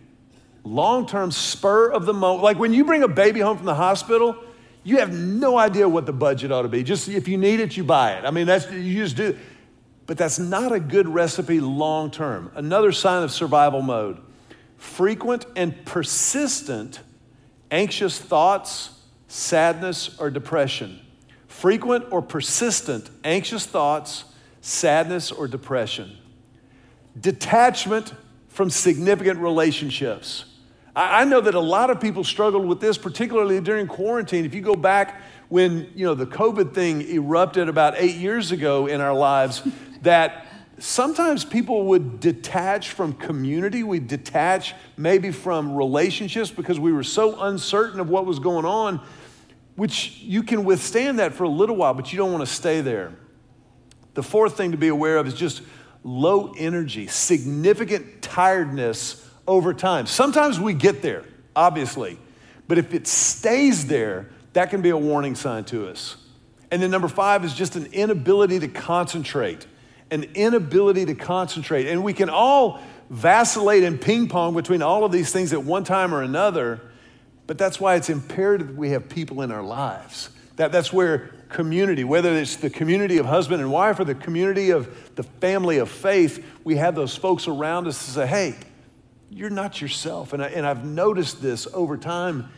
Long 0.65 1.07
term, 1.07 1.31
spur 1.31 1.89
of 1.91 2.07
the 2.07 2.13
moment. 2.13 2.43
Like 2.43 2.59
when 2.59 2.73
you 2.73 2.85
bring 2.85 3.03
a 3.03 3.09
baby 3.09 3.41
home 3.41 3.57
from 3.57 3.67
the 3.67 3.75
hospital, 3.75 4.37
you 4.83 4.99
have 4.99 5.13
no 5.13 5.59
idea 5.59 5.89
what 5.89 6.07
the 6.07 6.13
budget 6.13 6.51
ought 6.53 6.63
to 6.63 6.69
be. 6.69 6.83
Just 6.83 7.09
if 7.09 7.29
you 7.29 7.37
need 7.37 7.61
it, 7.61 7.77
you 7.77 7.85
buy 7.85 8.13
it. 8.15 8.25
I 8.25 8.31
mean, 8.31 8.47
that's 8.47 8.71
you 8.71 9.03
just 9.03 9.17
do. 9.17 9.39
But 10.07 10.19
that's 10.19 10.39
not 10.39 10.73
a 10.73 10.81
good 10.81 11.09
recipe 11.09 11.61
long 11.61 12.11
term. 12.11 12.51
Another 12.55 12.91
sign 12.93 13.23
of 13.23 13.31
survival 13.31 13.83
mode 13.83 14.19
frequent 14.77 15.45
and 15.57 15.85
persistent 15.85 17.01
anxious 17.71 18.19
thoughts, 18.19 18.99
sadness, 19.29 20.19
or 20.19 20.31
depression. 20.31 21.01
Frequent 21.47 22.07
or 22.11 22.23
persistent 22.23 23.11
anxious 23.23 23.67
thoughts, 23.67 24.25
sadness, 24.63 25.31
or 25.31 25.47
depression. 25.47 26.17
Detachment 27.21 28.15
from 28.49 28.71
significant 28.71 29.39
relationships. 29.39 30.45
I 30.95 31.25
know 31.25 31.41
that 31.41 31.55
a 31.55 31.61
lot 31.61 31.91
of 31.91 32.01
people 32.01 32.25
struggled 32.25 32.67
with 32.67 32.81
this, 32.81 32.99
particularly 32.99 33.61
during 33.61 33.87
quarantine. 33.87 34.45
If 34.45 34.55
you 34.55 34.61
go 34.61 34.75
back 34.75 35.23
when 35.49 35.91
you 35.95 36.05
know 36.05 36.15
the 36.15 36.27
COVID 36.27 36.75
thing 36.75 37.03
erupted 37.03 37.69
about 37.69 37.95
eight 37.97 38.17
years 38.17 38.51
ago 38.51 38.87
in 38.87 39.01
our 39.01 39.15
lives, 39.15 39.63
that 40.03 40.47
sometimes 40.79 41.45
people 41.45 41.87
would 41.87 42.19
detach 42.19 42.91
from 42.91 43.13
community. 43.13 43.85
We'd 43.85 44.09
detach 44.09 44.75
maybe 44.97 45.31
from 45.31 45.75
relationships 45.75 46.51
because 46.51 46.81
we 46.81 46.93
were 46.93 47.05
so 47.05 47.41
uncertain 47.41 48.01
of 48.01 48.09
what 48.09 48.27
was 48.27 48.39
going 48.39 48.65
on. 48.65 49.01
which 49.77 50.19
you 50.19 50.43
can 50.43 50.65
withstand 50.65 51.21
that 51.21 51.33
for 51.33 51.45
a 51.45 51.49
little 51.49 51.77
while, 51.77 51.95
but 51.95 52.13
you 52.13 52.19
don't 52.19 52.33
want 52.33 52.47
to 52.47 52.53
stay 52.53 52.81
there. 52.81 53.13
The 54.15 54.23
fourth 54.23 54.57
thing 54.57 54.73
to 54.73 54.77
be 54.77 54.89
aware 54.89 55.17
of 55.19 55.27
is 55.27 55.35
just 55.35 55.63
low 56.03 56.53
energy, 56.59 57.07
significant 57.07 58.21
tiredness 58.21 59.30
over 59.47 59.75
time. 59.75 60.07
Sometimes 60.07 60.59
we 60.61 60.75
get 60.75 61.03
there, 61.03 61.25
obviously, 61.55 62.19
but 62.69 62.79
if 62.79 62.95
it 62.95 63.07
stays 63.07 63.87
there, 63.87 64.29
that 64.53 64.71
can 64.71 64.83
be 64.83 64.91
a 64.91 64.97
warning 64.97 65.35
sign 65.35 65.65
to 65.65 65.89
us. 65.89 66.17
And 66.71 66.81
then 66.81 66.91
number 66.91 67.09
five 67.09 67.45
is 67.45 67.55
just 67.55 67.77
an 67.77 67.87
inability 67.87 68.61
to 68.61 68.69
concentrate, 68.69 69.67
an 70.11 70.25
inability 70.35 71.07
to 71.07 71.15
concentrate. 71.15 71.87
And 71.87 72.05
we 72.05 72.13
can 72.13 72.31
all 72.31 72.81
vacillate 73.11 73.83
and 73.83 74.01
ping 74.01 74.29
pong 74.29 74.55
between 74.55 74.83
all 74.83 75.05
of 75.05 75.11
these 75.11 75.33
things 75.33 75.53
at 75.53 75.65
one 75.65 75.83
time 75.83 76.15
or 76.15 76.23
another, 76.23 76.81
but 77.47 77.59
that's 77.59 77.81
why 77.81 77.97
it's 77.97 78.09
imperative 78.09 78.79
we 78.79 78.91
have 78.91 79.09
people 79.09 79.43
in 79.43 79.51
our 79.51 79.63
lives. 79.63 80.31
That, 80.57 80.71
that's 80.71 80.93
where 80.93 81.33
community, 81.49 82.05
whether 82.05 82.33
it's 82.35 82.57
the 82.57 82.71
community 82.71 83.19
of 83.19 83.27
husband 83.27 83.61
and 83.61 83.73
wife 83.73 83.99
or 83.99 84.05
the 84.05 84.15
community 84.15 84.71
of 84.71 85.15
the 85.17 85.25
family 85.25 85.79
of 85.79 85.91
faith, 85.91 86.45
we 86.63 86.77
have 86.77 86.95
those 86.95 87.17
folks 87.17 87.49
around 87.49 87.89
us 87.89 88.05
to 88.05 88.11
say, 88.13 88.27
hey, 88.27 88.55
you're 89.31 89.51
not 89.51 89.81
yourself. 89.81 90.33
And, 90.33 90.43
I, 90.43 90.49
and 90.49 90.67
I've 90.67 90.85
noticed 90.85 91.41
this 91.41 91.67
over 91.73 91.97
time. 91.97 92.51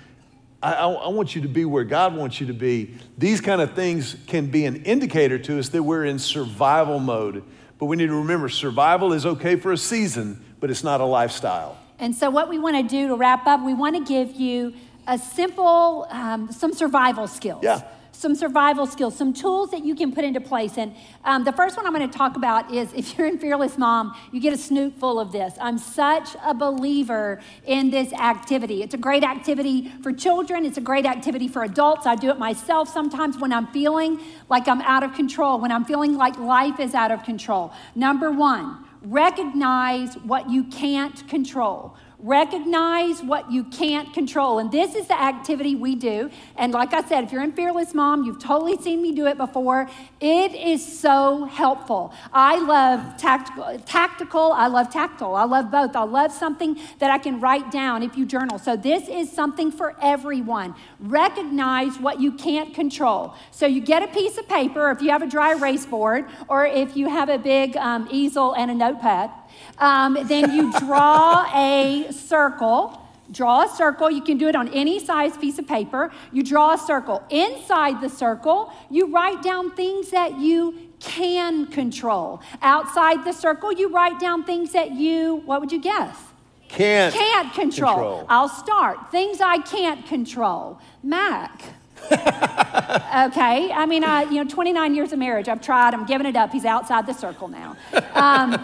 I, 0.62 0.72
I, 0.72 0.90
I 0.90 1.08
want 1.08 1.37
you 1.37 1.42
to 1.42 1.48
be 1.48 1.64
where 1.64 1.85
God 1.85 2.16
wants 2.16 2.40
you 2.40 2.46
to 2.46 2.54
be. 2.54 2.94
These 3.18 3.40
kind 3.40 3.61
of 3.61 3.74
things 3.74 4.16
can 4.26 4.46
be 4.46 4.64
an 4.64 4.85
indicator 4.85 5.38
to 5.38 5.58
us 5.58 5.68
that 5.70 5.82
we're 5.82 6.04
in 6.04 6.18
survival 6.18 6.98
mode. 6.98 7.44
But 7.78 7.87
we 7.87 7.96
need 7.96 8.06
to 8.06 8.14
remember 8.14 8.48
survival 8.48 9.12
is 9.12 9.26
okay 9.26 9.56
for 9.56 9.72
a 9.72 9.76
season, 9.76 10.42
but 10.61 10.70
it's 10.70 10.85
not 10.85 11.00
a 11.00 11.04
lifestyle. 11.04 11.78
And 11.98 12.14
so, 12.14 12.30
what 12.30 12.48
we 12.48 12.58
want 12.58 12.76
to 12.76 12.82
do 12.82 13.08
to 13.08 13.16
wrap 13.16 13.46
up, 13.46 13.64
we 13.64 13.74
want 13.74 13.96
to 13.96 14.04
give 14.04 14.32
you 14.32 14.74
a 15.06 15.18
simple, 15.18 16.06
um, 16.11 16.50
some 16.50 16.72
survival 16.72 17.26
skills. 17.28 17.62
Yeah 17.62 17.82
some 18.22 18.37
survival 18.37 18.87
skills, 18.87 19.16
some 19.16 19.35
tools 19.35 19.72
that 19.72 19.85
you 19.85 19.96
can 19.96 20.12
put 20.12 20.24
into 20.24 20.40
place. 20.40 20.78
And 20.78 20.94
um, 21.24 21.42
the 21.44 21.52
first 21.52 21.76
one 21.76 21.85
I'm 21.85 21.92
going 21.92 22.08
to 22.08 22.16
talk 22.16 22.37
about 22.37 22.72
is 22.72 22.92
if 22.94 23.18
you're 23.18 23.26
in 23.26 23.37
Fearless 23.37 23.76
Mom, 23.76 24.16
you 24.30 24.40
get 24.40 24.52
a 24.52 24.56
snoot 24.56 24.94
full 24.94 25.18
of 25.18 25.32
this. 25.32 25.54
I'm 25.61 25.76
such 25.76 26.37
a 26.44 26.54
believer 26.54 27.40
in 27.66 27.90
this 27.90 28.12
activity. 28.12 28.82
It's 28.82 28.94
a 28.94 28.98
great 28.98 29.24
activity 29.24 29.92
for 30.02 30.12
children, 30.12 30.64
it's 30.64 30.78
a 30.78 30.80
great 30.80 31.04
activity 31.04 31.48
for 31.48 31.64
adults. 31.64 32.06
I 32.06 32.14
do 32.14 32.30
it 32.30 32.38
myself 32.38 32.88
sometimes 32.88 33.38
when 33.38 33.52
I'm 33.52 33.66
feeling 33.66 34.20
like 34.48 34.68
I'm 34.68 34.80
out 34.82 35.02
of 35.02 35.14
control, 35.14 35.58
when 35.61 35.72
I'm 35.72 35.85
feeling 35.85 36.16
like 36.16 36.38
life 36.38 36.78
is 36.78 36.94
out 36.94 37.11
of 37.11 37.24
control. 37.24 37.72
Number 37.96 38.30
one, 38.30 38.85
recognize 39.02 40.14
what 40.18 40.48
you 40.48 40.62
can't 40.64 41.26
control. 41.28 41.96
Recognize 42.22 43.20
what 43.20 43.50
you 43.50 43.64
can't 43.64 44.14
control. 44.14 44.61
And 44.61 44.70
this 44.70 44.94
is 44.94 45.08
the 45.08 45.20
activity 45.20 45.74
we 45.74 45.96
do. 45.96 46.30
And 46.56 46.72
like 46.72 46.94
I 46.94 47.02
said, 47.02 47.24
if 47.24 47.32
you're 47.32 47.42
in 47.42 47.52
Fearless 47.52 47.94
Mom, 47.94 48.22
you've 48.22 48.38
totally 48.38 48.76
seen 48.76 49.02
me 49.02 49.11
do 49.12 49.26
it 49.26 49.37
before. 49.37 49.90
It 50.20 50.54
is 50.54 51.00
so 51.00 51.46
helpful. 51.46 52.14
I 52.32 52.61
love 52.61 53.16
tactical, 53.18 53.76
tactical. 53.80 54.52
I 54.52 54.68
love 54.68 54.92
tactile. 54.92 55.35
I 55.35 55.44
love 55.44 55.72
both. 55.72 55.96
I 55.96 56.04
love 56.04 56.30
something 56.30 56.78
that 57.00 57.11
I 57.11 57.18
can 57.18 57.40
write 57.40 57.72
down 57.72 58.04
if 58.04 58.16
you 58.16 58.24
journal. 58.24 58.58
So 58.61 58.76
this 58.76 59.08
is 59.08 59.30
something 59.32 59.72
for 59.72 59.96
everyone. 60.00 60.76
Recognize 61.00 61.98
what 61.98 62.20
you 62.20 62.30
can't 62.30 62.72
control. 62.72 63.35
So 63.50 63.66
you 63.66 63.80
get 63.80 64.04
a 64.04 64.08
piece 64.08 64.38
of 64.38 64.48
paper, 64.48 64.92
if 64.92 65.02
you 65.02 65.11
have 65.11 65.22
a 65.22 65.26
dry 65.26 65.54
erase 65.54 65.87
board, 65.87 66.26
or 66.46 66.66
if 66.66 66.96
you 66.96 67.08
have 67.08 67.28
a 67.28 67.38
big 67.38 67.76
um, 67.76 68.06
easel 68.12 68.52
and 68.52 68.70
a 68.70 68.74
notepad 68.74 69.32
um, 69.82 70.16
then 70.24 70.52
you 70.52 70.72
draw 70.78 71.44
a 71.52 72.06
circle. 72.12 72.98
Draw 73.32 73.64
a 73.64 73.68
circle. 73.68 74.10
You 74.10 74.22
can 74.22 74.38
do 74.38 74.46
it 74.46 74.54
on 74.54 74.68
any 74.68 75.04
size 75.04 75.36
piece 75.36 75.58
of 75.58 75.66
paper. 75.66 76.12
You 76.32 76.44
draw 76.44 76.74
a 76.74 76.78
circle. 76.78 77.22
Inside 77.30 78.00
the 78.00 78.08
circle, 78.08 78.72
you 78.90 79.12
write 79.12 79.42
down 79.42 79.72
things 79.72 80.10
that 80.10 80.38
you 80.38 80.92
can 81.00 81.66
control. 81.66 82.40
Outside 82.62 83.24
the 83.24 83.32
circle, 83.32 83.72
you 83.72 83.88
write 83.88 84.20
down 84.20 84.44
things 84.44 84.70
that 84.70 84.92
you, 84.92 85.42
what 85.46 85.60
would 85.60 85.72
you 85.72 85.80
guess? 85.80 86.16
Can't. 86.68 87.12
Can't 87.12 87.52
control. 87.52 87.94
control. 87.94 88.26
I'll 88.28 88.48
start. 88.48 89.10
Things 89.10 89.40
I 89.40 89.58
can't 89.58 90.06
control. 90.06 90.78
Mac. 91.02 91.60
okay, 92.12 93.70
I 93.72 93.86
mean, 93.86 94.04
I, 94.04 94.24
you 94.24 94.42
know, 94.42 94.48
29 94.48 94.94
years 94.94 95.12
of 95.12 95.18
marriage, 95.18 95.48
I've 95.48 95.60
tried, 95.60 95.94
I'm 95.94 96.04
giving 96.04 96.26
it 96.26 96.36
up. 96.36 96.50
He's 96.50 96.64
outside 96.64 97.06
the 97.06 97.14
circle 97.14 97.48
now. 97.48 97.76
Um, 98.14 98.59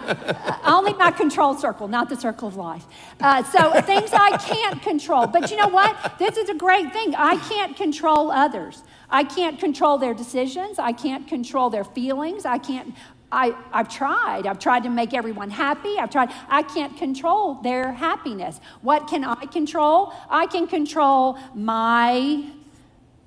only 0.63 0.93
my 0.93 1.11
control 1.11 1.55
circle, 1.55 1.87
not 1.87 2.09
the 2.09 2.15
circle 2.15 2.47
of 2.47 2.55
life. 2.55 2.85
Uh, 3.19 3.43
so 3.43 3.81
things 3.81 4.11
I 4.13 4.37
can't 4.37 4.81
control. 4.81 5.27
But 5.27 5.51
you 5.51 5.57
know 5.57 5.67
what? 5.67 6.15
This 6.19 6.37
is 6.37 6.49
a 6.49 6.53
great 6.53 6.91
thing. 6.93 7.15
I 7.15 7.37
can't 7.37 7.75
control 7.75 8.31
others. 8.31 8.83
I 9.09 9.23
can't 9.23 9.59
control 9.59 9.97
their 9.97 10.13
decisions. 10.13 10.79
I 10.79 10.91
can't 10.91 11.27
control 11.27 11.69
their 11.69 11.83
feelings. 11.83 12.45
I 12.45 12.57
can't. 12.57 12.95
I, 13.31 13.55
I've 13.71 13.89
tried. 13.89 14.47
I've 14.47 14.59
tried 14.59 14.83
to 14.83 14.89
make 14.89 15.13
everyone 15.13 15.51
happy. 15.51 15.97
I've 15.99 16.09
tried. 16.09 16.31
I 16.47 16.63
can't 16.63 16.97
control 16.97 17.55
their 17.55 17.93
happiness. 17.93 18.59
What 18.81 19.07
can 19.07 19.23
I 19.23 19.45
control? 19.45 20.13
I 20.29 20.47
can 20.47 20.67
control 20.67 21.37
my 21.53 22.43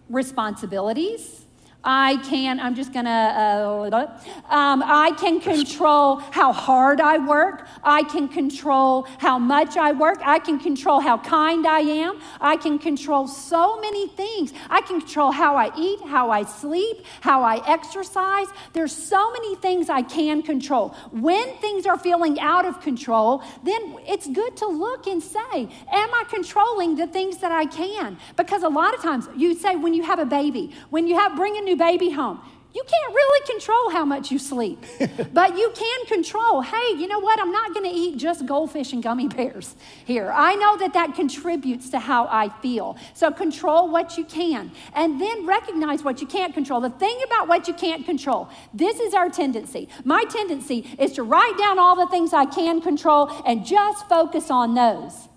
responsibilities 0.09 1.42
I 1.85 2.17
can, 2.29 2.61
I'm 2.61 2.75
just 2.75 2.93
gonna, 2.93 3.11
uh, 3.11 4.55
um, 4.55 4.83
I 4.85 5.13
can 5.19 5.41
control 5.41 6.17
how 6.17 6.53
hard 6.53 7.01
I 7.01 7.19
work. 7.19 7.67
I 7.83 8.05
can 8.05 8.29
control 8.29 9.07
how 9.19 9.39
much 9.39 9.77
I 9.77 9.93
work. 9.93 10.19
I 10.25 10.39
can 10.39 10.59
control 10.61 11.01
how 11.01 11.19
kind 11.19 11.67
I 11.67 11.81
am. 11.81 12.21
I 12.41 12.57
can 12.57 12.79
control 12.79 13.27
so 13.27 13.81
many 13.81 14.07
things. 14.09 14.53
I 14.71 14.81
can 14.83 15.01
control 15.01 15.33
how 15.33 15.57
I 15.57 15.71
eat, 15.77 16.01
how 16.07 16.31
I 16.31 16.45
sleep, 16.45 17.05
how 17.21 17.43
I 17.43 17.61
exercise. 17.69 18.47
There's 18.73 18.95
so 18.95 19.33
many 19.33 19.57
things 19.57 19.91
I 19.91 20.03
can 20.03 20.43
control. 20.43 20.91
When 21.11 21.57
things 21.57 21.87
are 21.87 21.99
feeling 21.99 22.39
out 22.39 22.65
of 22.65 22.81
control, 22.81 23.43
then 23.65 23.97
it's 24.07 24.29
good 24.29 24.57
to 24.59 24.67
look 24.67 25.07
and 25.07 25.23
say, 25.23 25.53
Am 25.53 26.15
I 26.15 26.25
controlling 26.31 26.97
the 26.97 27.07
things 27.09 27.39
that 27.39 27.51
I 27.51 27.67
can? 27.67 28.19
Because 28.37 28.63
a 28.63 28.69
lot 28.69 28.95
of 28.95 29.03
times 29.03 29.29
you 29.37 29.55
say 29.55 29.75
when 29.75 29.95
you 29.95 30.05
have 30.05 30.21
a 30.21 30.25
baby, 30.27 30.73
when 30.91 31.09
you 31.09 31.19
have 31.19 31.33
bring 31.37 31.57
a 31.57 31.61
new 31.61 31.72
new 31.73 31.77
baby 31.79 32.11
home. 32.11 32.41
You 32.75 32.83
can't 32.85 33.15
really 33.15 33.47
control 33.47 33.91
how 33.91 34.07
much 34.07 34.31
you 34.31 34.39
sleep, 34.39 34.83
but 35.35 35.59
you 35.59 35.73
can 35.75 36.07
control, 36.07 36.63
hey, 36.63 36.95
you 36.97 37.07
know 37.07 37.19
what? 37.19 37.39
I'm 37.39 37.53
not 37.53 37.75
going 37.75 37.85
to 37.85 37.95
eat 37.95 38.17
just 38.17 38.47
goldfish 38.47 38.95
and 38.95 39.03
gummy 39.03 39.29
bears 39.29 39.77
here. 40.07 40.33
I 40.35 40.55
know 40.55 40.79
that 40.79 40.95
that 40.95 41.15
contributes 41.15 41.91
to 41.91 41.99
how 41.99 42.29
I 42.31 42.49
feel. 42.63 42.97
So 43.13 43.31
control 43.31 43.91
what 43.91 44.17
you 44.17 44.25
can 44.25 44.71
and 44.95 45.21
then 45.21 45.47
recognize 45.47 46.03
what 46.03 46.23
you 46.23 46.27
can't 46.27 46.55
control. 46.55 46.81
The 46.81 46.89
thing 46.89 47.21
about 47.27 47.47
what 47.47 47.69
you 47.69 47.75
can't 47.75 48.07
control, 48.07 48.49
this 48.73 48.99
is 49.01 49.13
our 49.13 49.29
tendency. 49.29 49.91
My 50.05 50.25
tendency 50.25 50.97
is 50.99 51.13
to 51.13 51.23
write 51.25 51.59
down 51.59 51.79
all 51.79 51.95
the 51.95 52.11
things 52.11 52.33
I 52.33 52.47
can 52.47 52.81
control 52.81 53.31
and 53.45 53.67
just 53.67 54.09
focus 54.09 54.51
on 54.51 54.75
those. 54.75 55.29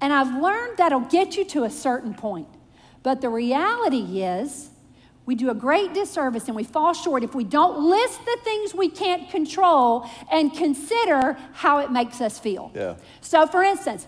And 0.00 0.12
I've 0.12 0.42
learned 0.42 0.78
that'll 0.78 1.00
get 1.00 1.36
you 1.36 1.44
to 1.44 1.62
a 1.62 1.70
certain 1.70 2.14
point. 2.14 2.48
But 3.04 3.20
the 3.20 3.28
reality 3.28 4.22
is, 4.24 4.70
we 5.26 5.34
do 5.34 5.50
a 5.50 5.54
great 5.54 5.94
disservice 5.94 6.48
and 6.48 6.56
we 6.56 6.64
fall 6.64 6.92
short 6.92 7.24
if 7.24 7.34
we 7.34 7.44
don't 7.44 7.82
list 7.88 8.24
the 8.24 8.38
things 8.44 8.74
we 8.74 8.88
can't 8.88 9.30
control 9.30 10.08
and 10.30 10.52
consider 10.52 11.38
how 11.54 11.78
it 11.78 11.90
makes 11.90 12.20
us 12.20 12.38
feel. 12.38 12.70
Yeah. 12.74 12.96
So, 13.20 13.46
for 13.46 13.62
instance, 13.62 14.06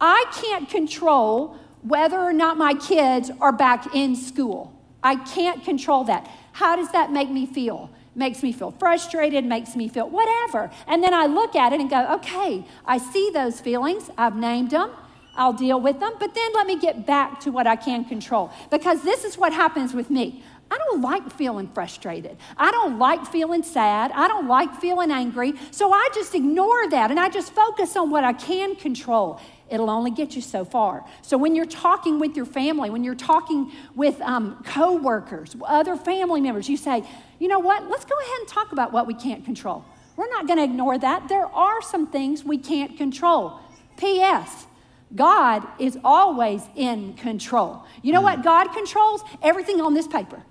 I 0.00 0.24
can't 0.32 0.68
control 0.68 1.58
whether 1.82 2.18
or 2.18 2.32
not 2.32 2.56
my 2.56 2.74
kids 2.74 3.30
are 3.40 3.52
back 3.52 3.94
in 3.94 4.16
school. 4.16 4.72
I 5.02 5.16
can't 5.16 5.62
control 5.62 6.04
that. 6.04 6.28
How 6.52 6.74
does 6.74 6.90
that 6.92 7.12
make 7.12 7.30
me 7.30 7.46
feel? 7.46 7.90
Makes 8.14 8.42
me 8.42 8.50
feel 8.50 8.70
frustrated, 8.70 9.44
makes 9.44 9.76
me 9.76 9.88
feel 9.88 10.08
whatever. 10.08 10.70
And 10.86 11.02
then 11.02 11.12
I 11.12 11.26
look 11.26 11.54
at 11.54 11.74
it 11.74 11.80
and 11.80 11.90
go, 11.90 12.14
okay, 12.14 12.64
I 12.86 12.96
see 12.96 13.30
those 13.32 13.60
feelings, 13.60 14.10
I've 14.16 14.36
named 14.36 14.70
them. 14.70 14.90
I'll 15.36 15.52
deal 15.52 15.80
with 15.80 16.00
them, 16.00 16.12
but 16.18 16.34
then 16.34 16.52
let 16.54 16.66
me 16.66 16.78
get 16.78 17.06
back 17.06 17.40
to 17.40 17.52
what 17.52 17.66
I 17.66 17.76
can 17.76 18.04
control. 18.04 18.50
Because 18.70 19.02
this 19.02 19.24
is 19.24 19.36
what 19.38 19.52
happens 19.52 19.94
with 19.94 20.10
me. 20.10 20.42
I 20.70 20.78
don't 20.78 21.00
like 21.00 21.30
feeling 21.32 21.68
frustrated. 21.68 22.36
I 22.56 22.72
don't 22.72 22.98
like 22.98 23.24
feeling 23.26 23.62
sad. 23.62 24.10
I 24.12 24.26
don't 24.26 24.48
like 24.48 24.80
feeling 24.80 25.12
angry. 25.12 25.54
So 25.70 25.92
I 25.92 26.08
just 26.12 26.34
ignore 26.34 26.90
that 26.90 27.10
and 27.10 27.20
I 27.20 27.28
just 27.28 27.52
focus 27.52 27.96
on 27.96 28.10
what 28.10 28.24
I 28.24 28.32
can 28.32 28.74
control. 28.74 29.40
It'll 29.70 29.90
only 29.90 30.10
get 30.10 30.34
you 30.34 30.42
so 30.42 30.64
far. 30.64 31.04
So 31.22 31.38
when 31.38 31.54
you're 31.54 31.66
talking 31.66 32.18
with 32.18 32.36
your 32.36 32.46
family, 32.46 32.90
when 32.90 33.04
you're 33.04 33.14
talking 33.14 33.70
with 33.94 34.20
um, 34.22 34.62
coworkers, 34.64 35.54
other 35.64 35.96
family 35.96 36.40
members, 36.40 36.68
you 36.68 36.76
say, 36.76 37.04
you 37.38 37.46
know 37.46 37.60
what? 37.60 37.88
Let's 37.88 38.04
go 38.04 38.18
ahead 38.18 38.38
and 38.40 38.48
talk 38.48 38.72
about 38.72 38.92
what 38.92 39.06
we 39.06 39.14
can't 39.14 39.44
control. 39.44 39.84
We're 40.16 40.30
not 40.30 40.46
going 40.46 40.58
to 40.58 40.64
ignore 40.64 40.98
that. 40.98 41.28
There 41.28 41.46
are 41.46 41.82
some 41.82 42.06
things 42.06 42.42
we 42.42 42.58
can't 42.58 42.96
control. 42.96 43.60
P.S. 43.98 44.66
God 45.14 45.66
is 45.78 45.98
always 46.04 46.62
in 46.74 47.14
control. 47.14 47.84
You 48.02 48.12
know 48.12 48.20
what 48.20 48.40
mm. 48.40 48.44
God 48.44 48.72
controls? 48.72 49.22
Everything 49.42 49.80
on 49.80 49.94
this 49.94 50.06
paper. 50.06 50.42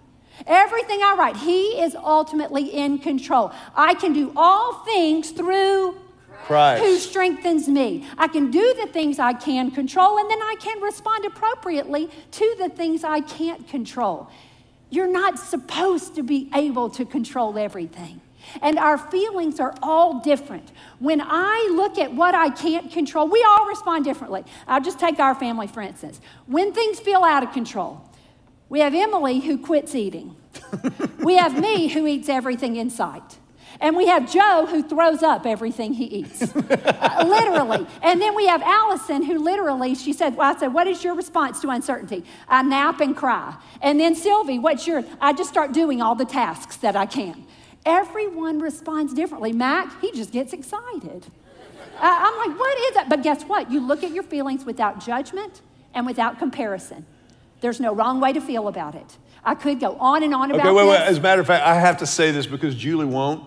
Everything 0.48 1.00
I 1.02 1.15
write, 1.18 1.38
He 1.38 1.82
is 1.82 1.96
ultimately 1.96 2.65
in 2.65 3.00
control. 3.00 3.52
I 3.76 3.94
can 3.94 4.13
do 4.13 4.34
all 4.36 4.84
things 4.86 5.32
through 5.32 5.98
Christ. 6.46 6.84
who 6.84 6.98
strengthens 6.98 7.68
me. 7.68 8.06
I 8.18 8.28
can 8.28 8.52
do 8.52 8.76
the 8.80 8.88
things 8.88 9.18
I 9.20 9.34
can 9.34 9.72
control, 9.72 10.18
and 10.18 10.30
then 10.30 10.41
I 10.41 10.56
can 10.60 10.82
respond 10.82 11.26
appropriately 11.26 12.10
to 12.32 12.56
the 12.60 12.70
things 12.70 13.04
I 13.04 13.22
can't 13.22 13.68
control. 13.68 14.30
You're 14.89 15.12
not 15.12 15.39
supposed 15.39 16.15
to 16.15 16.24
be 16.24 16.50
able 16.54 16.89
to 16.91 17.06
control 17.06 17.58
everything. 17.58 18.22
And 18.62 18.78
our 18.80 18.98
feelings 18.98 19.60
are 19.60 19.76
all 19.82 20.20
different. 20.20 20.72
When 21.00 21.22
I 21.22 21.72
look 21.74 21.98
at 21.98 22.13
what 22.13 22.36
I 22.36 22.50
can't 22.50 22.91
control, 22.91 23.28
we 23.28 23.44
all 23.44 23.68
respond 23.68 24.06
differently. 24.06 24.44
I'll 24.68 24.82
just 24.82 25.00
take 25.00 25.20
our 25.20 25.36
family, 25.36 25.68
for 25.68 25.82
instance. 25.82 26.22
When 26.48 26.74
things 26.74 27.00
feel 27.00 27.24
out 27.24 27.44
of 27.44 27.52
control, 27.52 28.10
we 28.70 28.80
have 28.80 28.94
Emily 28.94 29.39
who 29.41 29.58
quits 29.58 29.94
eating, 29.96 30.36
we 31.20 31.36
have 31.36 31.60
me 31.60 31.88
who 31.89 32.08
eats 32.08 32.30
everything 32.30 32.76
in 32.76 32.89
sight. 32.89 33.38
And 33.82 33.96
we 33.96 34.08
have 34.08 34.32
Joe 34.32 34.65
who 34.65 34.84
throws 34.84 35.22
up 35.22 35.46
everything 35.46 35.94
he 35.94 36.06
eats, 36.06 36.41
uh, 36.56 37.26
literally. 37.28 37.86
And 38.02 38.22
then 38.22 38.36
we 38.36 38.48
have 38.48 38.62
Allison 38.62 39.24
who 39.24 39.38
literally, 39.38 39.96
she 39.96 40.13
said, 40.13 40.38
well, 40.38 40.56
I 40.56 40.60
said, 40.60 40.74
what 40.74 40.88
is 40.88 41.04
your 41.04 41.13
response 41.13 41.60
to 41.62 41.70
uncertainty? 41.70 42.24
I 42.48 42.62
nap 42.63 43.02
and 43.02 43.15
cry. 43.15 43.56
And 43.82 44.00
then 44.00 44.15
Sylvie, 44.15 44.60
what's 44.60 44.88
your, 44.88 45.04
I 45.20 45.34
just 45.34 45.50
start 45.50 45.74
doing 45.74 46.02
all 46.02 46.15
the 46.15 46.26
tasks 46.26 46.78
that 46.78 46.96
I 46.96 47.06
can. 47.06 47.46
Everyone 47.86 48.60
responds 48.60 49.13
differently. 49.13 49.54
Mac, 49.54 50.02
he 50.02 50.12
just 50.12 50.32
gets 50.32 50.54
excited. 50.54 51.28
Uh, 51.98 52.00
I'm 52.02 52.50
like, 52.50 52.60
what 52.60 52.78
is 52.89 52.95
that? 52.95 53.10
But 53.10 53.24
guess 53.24 53.43
what? 53.43 53.71
You 53.71 53.80
look 53.80 54.04
at 54.04 54.12
your 54.12 54.24
feelings 54.24 54.65
without 54.65 55.06
judgment 55.06 55.62
and 55.93 56.06
without 56.06 56.39
comparison. 56.39 57.06
There's 57.62 57.80
no 57.80 57.93
wrong 57.93 58.19
way 58.19 58.34
to 58.34 58.41
feel 58.41 58.67
about 58.67 58.95
it. 58.95 59.17
I 59.43 59.56
could 59.56 59.80
go 59.80 59.95
on 59.98 60.24
and 60.24 60.34
on 60.34 60.52
about 60.52 60.65
Okay, 60.65 60.76
wait, 60.76 60.88
wait. 60.88 61.02
As 61.02 61.19
a 61.19 61.21
matter 61.21 61.41
of 61.41 61.48
fact, 61.48 61.65
I 61.65 61.76
have 61.76 61.98
to 61.98 62.08
say 62.08 62.32
this 62.32 62.48
because 62.48 62.76
Julie 62.76 63.06
won't. 63.06 63.43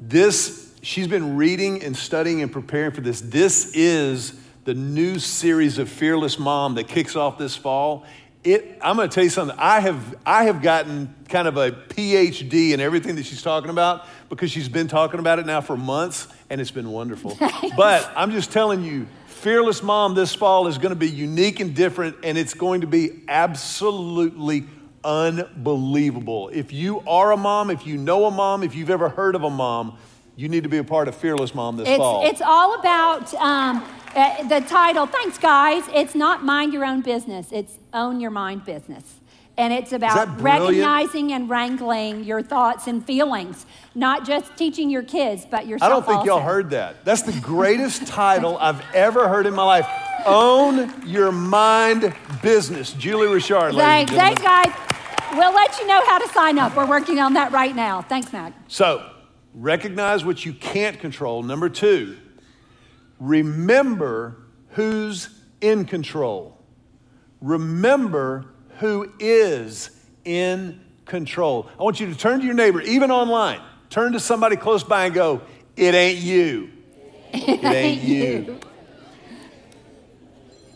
This, 0.00 0.74
she's 0.82 1.08
been 1.08 1.36
reading 1.36 1.82
and 1.82 1.96
studying 1.96 2.42
and 2.42 2.52
preparing 2.52 2.92
for 2.92 3.00
this. 3.00 3.20
This 3.20 3.72
is 3.74 4.38
the 4.64 4.74
new 4.74 5.18
series 5.18 5.78
of 5.78 5.88
Fearless 5.88 6.38
Mom 6.38 6.74
that 6.74 6.88
kicks 6.88 7.16
off 7.16 7.38
this 7.38 7.56
fall. 7.56 8.04
It, 8.44 8.78
I'm 8.80 8.96
going 8.96 9.08
to 9.08 9.14
tell 9.14 9.24
you 9.24 9.30
something. 9.30 9.56
I 9.58 9.80
have, 9.80 10.16
I 10.24 10.44
have 10.44 10.62
gotten 10.62 11.14
kind 11.28 11.48
of 11.48 11.56
a 11.56 11.72
PhD 11.72 12.70
in 12.70 12.80
everything 12.80 13.16
that 13.16 13.26
she's 13.26 13.42
talking 13.42 13.70
about 13.70 14.06
because 14.28 14.50
she's 14.50 14.68
been 14.68 14.88
talking 14.88 15.18
about 15.18 15.38
it 15.38 15.46
now 15.46 15.60
for 15.60 15.76
months, 15.76 16.28
and 16.48 16.60
it's 16.60 16.70
been 16.70 16.90
wonderful. 16.90 17.36
but 17.76 18.10
I'm 18.16 18.30
just 18.30 18.52
telling 18.52 18.84
you, 18.84 19.06
Fearless 19.26 19.82
Mom 19.82 20.14
this 20.14 20.34
fall 20.34 20.66
is 20.66 20.78
going 20.78 20.90
to 20.90 20.96
be 20.96 21.08
unique 21.08 21.60
and 21.60 21.74
different, 21.74 22.16
and 22.24 22.38
it's 22.38 22.54
going 22.54 22.80
to 22.80 22.86
be 22.86 23.22
absolutely 23.28 24.64
unbelievable. 25.04 26.48
If 26.52 26.72
you 26.72 27.00
are 27.06 27.32
a 27.32 27.36
mom, 27.36 27.70
if 27.70 27.86
you 27.86 27.96
know 27.96 28.26
a 28.26 28.30
mom, 28.30 28.62
if 28.62 28.74
you've 28.74 28.90
ever 28.90 29.08
heard 29.08 29.34
of 29.34 29.44
a 29.44 29.50
mom, 29.50 29.96
you 30.38 30.48
need 30.48 30.62
to 30.62 30.68
be 30.68 30.78
a 30.78 30.84
part 30.84 31.08
of 31.08 31.16
Fearless 31.16 31.52
Mom 31.52 31.76
this 31.76 31.88
It's, 31.88 31.98
fall. 31.98 32.24
it's 32.24 32.40
all 32.40 32.78
about 32.78 33.34
um, 33.34 33.84
uh, 34.14 34.44
the 34.44 34.60
title. 34.60 35.04
Thanks, 35.04 35.36
guys. 35.36 35.82
It's 35.92 36.14
not 36.14 36.44
mind 36.44 36.72
your 36.72 36.84
own 36.84 37.00
business, 37.00 37.48
it's 37.50 37.76
own 37.92 38.20
your 38.20 38.30
mind 38.30 38.64
business. 38.64 39.02
And 39.56 39.72
it's 39.72 39.92
about 39.92 40.40
recognizing 40.40 41.32
and 41.32 41.50
wrangling 41.50 42.22
your 42.22 42.40
thoughts 42.42 42.86
and 42.86 43.04
feelings, 43.04 43.66
not 43.96 44.24
just 44.24 44.56
teaching 44.56 44.88
your 44.88 45.02
kids, 45.02 45.44
but 45.44 45.66
yourself. 45.66 45.90
I 45.90 45.92
don't 45.92 46.06
think 46.06 46.24
y'all 46.24 46.38
heard 46.38 46.70
that. 46.70 47.04
That's 47.04 47.22
the 47.22 47.36
greatest 47.40 48.06
title 48.06 48.56
I've 48.58 48.80
ever 48.94 49.26
heard 49.26 49.46
in 49.46 49.54
my 49.54 49.64
life. 49.64 49.88
Own 50.24 51.04
your 51.04 51.32
mind 51.32 52.14
business. 52.40 52.92
Julie 52.92 53.26
Richard, 53.26 53.72
Thanks, 53.74 54.12
thanks, 54.12 54.40
guys. 54.40 54.72
We'll 55.32 55.52
let 55.52 55.76
you 55.80 55.88
know 55.88 56.00
how 56.06 56.18
to 56.18 56.28
sign 56.28 56.60
up. 56.60 56.76
We're 56.76 56.88
working 56.88 57.18
on 57.18 57.32
that 57.32 57.50
right 57.50 57.74
now. 57.74 58.02
Thanks, 58.02 58.32
Mac. 58.32 58.52
So, 58.68 59.04
recognize 59.54 60.24
what 60.24 60.44
you 60.44 60.52
can't 60.52 60.98
control. 61.00 61.42
Number 61.42 61.68
two, 61.68 62.16
remember 63.18 64.36
who's 64.70 65.28
in 65.60 65.84
control. 65.84 66.58
Remember 67.40 68.46
who 68.78 69.12
is 69.18 69.90
in 70.24 70.80
control. 71.04 71.68
I 71.78 71.82
want 71.82 72.00
you 72.00 72.06
to 72.06 72.14
turn 72.14 72.40
to 72.40 72.46
your 72.46 72.54
neighbor, 72.54 72.80
even 72.82 73.10
online. 73.10 73.60
Turn 73.90 74.12
to 74.12 74.20
somebody 74.20 74.56
close 74.56 74.84
by 74.84 75.06
and 75.06 75.14
go, 75.14 75.42
It 75.76 75.94
ain't 75.94 76.18
you. 76.18 76.70
It 77.32 77.64
ain't 77.64 78.02
you. 78.02 78.58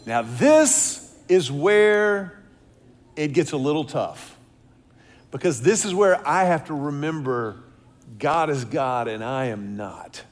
Now, 0.04 0.22
this 0.22 1.14
is 1.28 1.50
where 1.50 2.42
it 3.16 3.32
gets 3.32 3.52
a 3.52 3.56
little 3.56 3.85
tough 3.85 4.37
because 5.30 5.62
this 5.62 5.85
is 5.85 5.94
where 5.94 6.26
I 6.26 6.44
have 6.44 6.66
to 6.66 6.74
remember 6.74 7.62
God 8.18 8.51
is 8.51 8.64
God 8.64 9.09
and 9.09 9.22
I 9.22 9.46
am 9.46 9.77
not. 9.77 10.22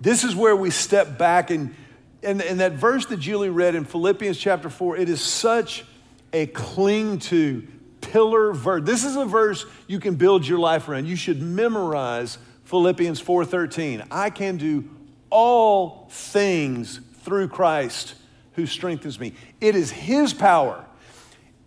This 0.00 0.24
is 0.24 0.34
where 0.34 0.56
we 0.56 0.70
step 0.70 1.18
back 1.18 1.50
and, 1.50 1.74
and, 2.22 2.40
and 2.42 2.60
that 2.60 2.72
verse 2.72 3.06
that 3.06 3.18
Julie 3.18 3.50
read 3.50 3.74
in 3.74 3.84
Philippians 3.84 4.38
chapter 4.38 4.70
4, 4.70 4.96
it 4.96 5.08
is 5.08 5.20
such 5.20 5.84
a 6.32 6.46
cling 6.46 7.18
to 7.18 7.66
pillar 8.00 8.52
verse. 8.52 8.82
This 8.84 9.04
is 9.04 9.16
a 9.16 9.24
verse 9.24 9.66
you 9.86 10.00
can 10.00 10.14
build 10.14 10.46
your 10.46 10.58
life 10.58 10.88
around. 10.88 11.06
You 11.06 11.16
should 11.16 11.42
memorize 11.42 12.38
Philippians 12.64 13.20
4:13. 13.20 14.04
I 14.10 14.30
can 14.30 14.56
do 14.56 14.88
all 15.28 16.08
things 16.10 17.00
through 17.22 17.48
Christ 17.48 18.14
who 18.54 18.66
strengthens 18.66 19.18
me. 19.18 19.34
It 19.60 19.76
is 19.76 19.90
his 19.90 20.32
power. 20.32 20.84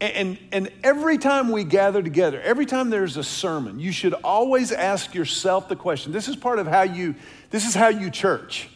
And, 0.03 0.37
and 0.51 0.69
every 0.83 1.17
time 1.17 1.49
we 1.49 1.63
gather 1.63 2.03
together, 2.03 2.41
every 2.41 2.65
time 2.65 2.89
there's 2.89 3.15
a 3.15 3.23
sermon, 3.23 3.79
you 3.79 3.93
should 3.93 4.13
always 4.13 4.73
ask 4.73 5.15
yourself 5.15 5.69
the 5.69 5.77
question. 5.77 6.11
This 6.11 6.27
is 6.27 6.35
part 6.35 6.59
of 6.59 6.67
how 6.67 6.81
you, 6.81 7.15
this 7.51 7.65
is 7.65 7.73
how 7.73 7.87
you 7.87 8.09
church. 8.09 8.67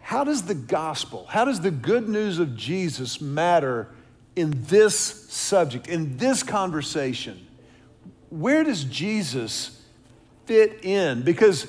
How 0.00 0.22
does 0.22 0.42
the 0.42 0.54
gospel, 0.54 1.24
how 1.30 1.46
does 1.46 1.62
the 1.62 1.70
good 1.70 2.10
news 2.10 2.38
of 2.38 2.54
Jesus 2.54 3.22
matter 3.22 3.88
in 4.36 4.52
this 4.66 4.94
subject, 4.94 5.86
in 5.86 6.18
this 6.18 6.42
conversation? 6.42 7.46
Where 8.28 8.64
does 8.64 8.84
Jesus 8.84 9.82
fit 10.44 10.84
in? 10.84 11.22
Because 11.22 11.66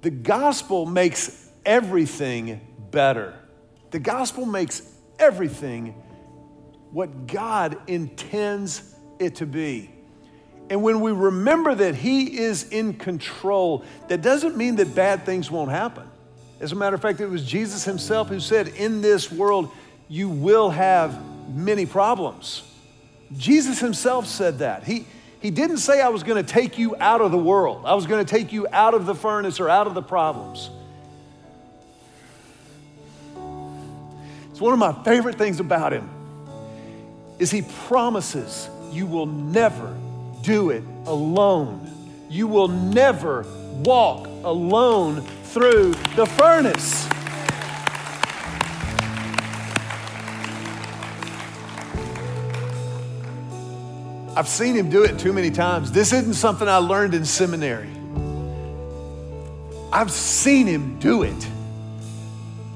the 0.00 0.10
gospel 0.10 0.86
makes 0.86 1.50
everything 1.66 2.58
better. 2.90 3.34
The 3.90 3.98
gospel 3.98 4.46
makes 4.46 4.80
everything 5.18 6.02
what 6.92 7.26
God 7.26 7.76
intends 7.86 8.94
it 9.18 9.36
to 9.36 9.46
be. 9.46 9.90
And 10.68 10.82
when 10.82 11.00
we 11.00 11.12
remember 11.12 11.74
that 11.74 11.94
He 11.94 12.38
is 12.38 12.68
in 12.70 12.94
control, 12.94 13.84
that 14.08 14.22
doesn't 14.22 14.56
mean 14.56 14.76
that 14.76 14.94
bad 14.94 15.24
things 15.24 15.50
won't 15.50 15.70
happen. 15.70 16.08
As 16.58 16.72
a 16.72 16.74
matter 16.74 16.96
of 16.96 17.02
fact, 17.02 17.20
it 17.20 17.28
was 17.28 17.44
Jesus 17.44 17.84
Himself 17.84 18.28
who 18.28 18.40
said, 18.40 18.68
In 18.68 19.00
this 19.00 19.30
world, 19.30 19.70
you 20.08 20.28
will 20.28 20.70
have 20.70 21.20
many 21.54 21.86
problems. 21.86 22.62
Jesus 23.36 23.78
Himself 23.78 24.26
said 24.26 24.58
that. 24.58 24.84
He, 24.84 25.06
he 25.40 25.50
didn't 25.50 25.78
say, 25.78 26.00
I 26.00 26.08
was 26.08 26.22
going 26.22 26.44
to 26.44 26.52
take 26.52 26.78
you 26.78 26.96
out 26.98 27.20
of 27.20 27.30
the 27.30 27.38
world, 27.38 27.82
I 27.84 27.94
was 27.94 28.06
going 28.06 28.24
to 28.24 28.30
take 28.30 28.52
you 28.52 28.66
out 28.72 28.94
of 28.94 29.06
the 29.06 29.14
furnace 29.14 29.60
or 29.60 29.68
out 29.68 29.86
of 29.86 29.94
the 29.94 30.02
problems. 30.02 30.70
It's 34.50 34.60
one 34.60 34.72
of 34.72 34.78
my 34.78 35.04
favorite 35.04 35.36
things 35.36 35.60
about 35.60 35.92
Him 35.92 36.15
is 37.38 37.50
he 37.50 37.62
promises 37.62 38.68
you 38.90 39.06
will 39.06 39.26
never 39.26 39.96
do 40.42 40.70
it 40.70 40.82
alone. 41.06 41.90
You 42.28 42.46
will 42.46 42.68
never 42.68 43.44
walk 43.84 44.26
alone 44.44 45.20
through 45.44 45.94
the 46.14 46.26
furnace. 46.26 47.06
I've 54.36 54.48
seen 54.48 54.74
him 54.74 54.90
do 54.90 55.02
it 55.02 55.18
too 55.18 55.32
many 55.32 55.50
times. 55.50 55.92
This 55.92 56.12
isn't 56.12 56.34
something 56.34 56.68
I 56.68 56.76
learned 56.76 57.14
in 57.14 57.24
seminary. 57.24 57.90
I've 59.92 60.10
seen 60.10 60.66
him 60.66 60.98
do 60.98 61.22
it. 61.22 61.48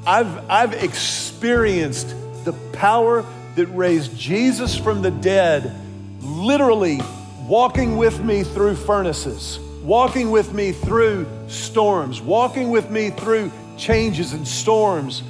I've, 0.07 0.51
I've 0.51 0.73
experienced 0.73 2.15
the 2.47 2.55
power 2.73 3.27
that 3.57 3.67
raised 3.67 4.17
Jesus 4.19 4.77
from 4.77 5.03
the 5.03 5.11
dead, 5.11 5.75
literally 6.21 7.01
walking 7.47 7.97
with 7.97 8.23
me 8.23 8.45
through 8.45 8.77
furnaces, 8.77 9.59
walking 9.83 10.31
with 10.31 10.53
me 10.53 10.73
through 10.73 11.27
storms, 11.49 12.21
walking 12.21 12.71
with 12.71 12.91
me 12.91 13.11
through 13.11 13.51
changes 13.77 14.33
and 14.33 14.47
storms, 14.47 15.23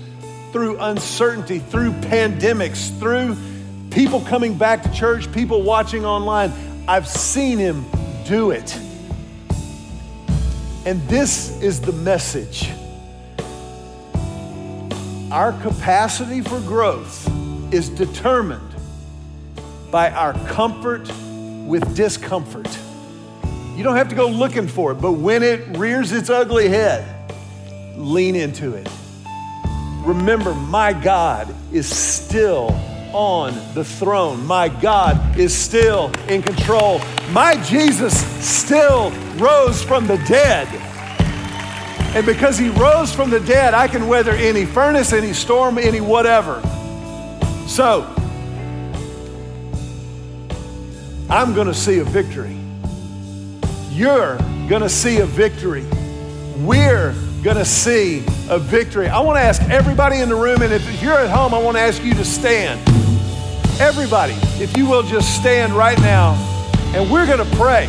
through 0.52 0.78
uncertainty, 0.80 1.60
through 1.60 1.92
pandemics, 1.92 2.96
through 2.98 3.36
people 3.90 4.20
coming 4.20 4.56
back 4.56 4.82
to 4.82 4.92
church, 4.92 5.32
people 5.32 5.62
watching 5.62 6.04
online. 6.04 6.52
I've 6.86 7.08
seen 7.08 7.58
him 7.58 7.84
do 8.26 8.50
it. 8.50 8.76
And 10.84 11.00
this 11.08 11.60
is 11.62 11.80
the 11.80 11.92
message. 11.92 12.70
Our 15.30 15.52
capacity 15.62 16.40
for 16.40 16.58
growth 16.60 17.29
is 17.72 17.88
determined 17.88 18.74
by 19.90 20.10
our 20.10 20.32
comfort 20.48 21.10
with 21.66 21.94
discomfort. 21.94 22.68
You 23.76 23.84
don't 23.84 23.96
have 23.96 24.08
to 24.08 24.14
go 24.14 24.28
looking 24.28 24.68
for 24.68 24.92
it, 24.92 24.96
but 24.96 25.12
when 25.12 25.42
it 25.42 25.76
rears 25.78 26.12
its 26.12 26.30
ugly 26.30 26.68
head, 26.68 27.04
lean 27.96 28.36
into 28.36 28.74
it. 28.74 28.88
Remember, 30.04 30.54
my 30.54 30.92
God 30.92 31.54
is 31.72 31.88
still 31.88 32.70
on 33.12 33.54
the 33.74 33.84
throne. 33.84 34.46
My 34.46 34.68
God 34.68 35.38
is 35.38 35.56
still 35.56 36.12
in 36.28 36.42
control. 36.42 37.00
My 37.30 37.60
Jesus 37.64 38.18
still 38.44 39.10
rose 39.36 39.82
from 39.82 40.06
the 40.06 40.16
dead. 40.28 40.68
And 42.14 42.26
because 42.26 42.58
he 42.58 42.70
rose 42.70 43.14
from 43.14 43.30
the 43.30 43.40
dead, 43.40 43.72
I 43.72 43.88
can 43.88 44.08
weather 44.08 44.32
any 44.32 44.64
furnace, 44.64 45.12
any 45.12 45.32
storm, 45.32 45.78
any 45.78 46.00
whatever. 46.00 46.60
So, 47.70 48.02
I'm 51.30 51.54
going 51.54 51.68
to 51.68 51.72
see 51.72 52.00
a 52.00 52.04
victory. 52.04 52.58
You're 53.90 54.38
going 54.68 54.82
to 54.82 54.88
see 54.88 55.18
a 55.18 55.24
victory. 55.24 55.86
We're 56.58 57.14
going 57.44 57.58
to 57.58 57.64
see 57.64 58.24
a 58.48 58.58
victory. 58.58 59.06
I 59.06 59.20
want 59.20 59.36
to 59.36 59.42
ask 59.42 59.62
everybody 59.70 60.18
in 60.18 60.28
the 60.28 60.34
room, 60.34 60.62
and 60.62 60.72
if 60.72 61.00
you're 61.00 61.16
at 61.16 61.30
home, 61.30 61.54
I 61.54 61.62
want 61.62 61.76
to 61.76 61.80
ask 61.80 62.02
you 62.02 62.12
to 62.14 62.24
stand. 62.24 62.80
Everybody, 63.80 64.34
if 64.60 64.76
you 64.76 64.86
will 64.86 65.04
just 65.04 65.36
stand 65.36 65.72
right 65.72 65.98
now, 66.00 66.34
and 66.92 67.08
we're 67.08 67.24
going 67.24 67.38
to 67.38 67.56
pray. 67.56 67.86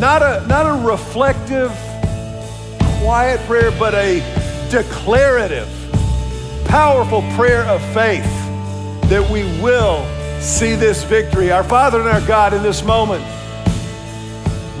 Not 0.00 0.22
a, 0.22 0.44
not 0.48 0.66
a 0.66 0.84
reflective, 0.84 1.70
quiet 3.00 3.38
prayer, 3.46 3.70
but 3.78 3.94
a 3.94 4.18
declarative, 4.72 5.68
powerful 6.66 7.22
prayer 7.36 7.64
of 7.64 7.82
faith 7.94 8.24
that 9.08 9.28
we 9.30 9.42
will 9.60 10.04
see 10.40 10.74
this 10.74 11.04
victory. 11.04 11.50
Our 11.50 11.64
Father 11.64 12.00
and 12.00 12.08
our 12.08 12.26
God, 12.26 12.54
in 12.54 12.62
this 12.62 12.84
moment, 12.84 13.24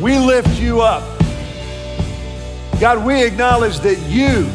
we 0.00 0.18
lift 0.18 0.60
you 0.60 0.80
up. 0.80 1.02
God, 2.80 3.04
we 3.04 3.24
acknowledge 3.24 3.78
that 3.80 3.98
you 4.08 4.48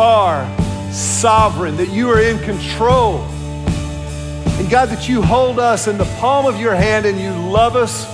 are 0.00 0.48
sovereign, 0.92 1.76
that 1.76 1.90
you 1.90 2.08
are 2.10 2.20
in 2.20 2.38
control. 2.40 3.18
And 3.18 4.70
God, 4.70 4.90
that 4.90 5.08
you 5.08 5.22
hold 5.22 5.58
us 5.58 5.88
in 5.88 5.98
the 5.98 6.04
palm 6.18 6.46
of 6.46 6.60
your 6.60 6.74
hand 6.74 7.06
and 7.06 7.18
you 7.18 7.30
love 7.32 7.76
us 7.76 8.06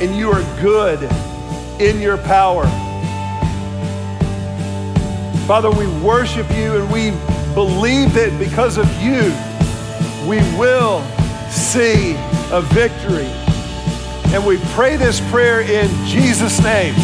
and 0.00 0.16
you 0.16 0.30
are 0.30 0.42
good 0.62 1.02
in 1.80 2.00
your 2.00 2.16
power. 2.18 2.64
Father, 5.46 5.70
we 5.70 5.86
worship 6.00 6.48
you 6.50 6.76
and 6.76 6.92
we 6.92 7.10
believe 7.54 8.14
that 8.14 8.38
because 8.38 8.78
of 8.78 8.86
you, 9.00 9.32
we 10.28 10.38
will 10.58 11.02
see 11.50 12.14
a 12.50 12.62
victory. 12.72 13.30
And 14.34 14.46
we 14.46 14.58
pray 14.74 14.96
this 14.96 15.20
prayer 15.30 15.60
in 15.60 15.88
Jesus' 16.06 16.62
name. 16.62 16.94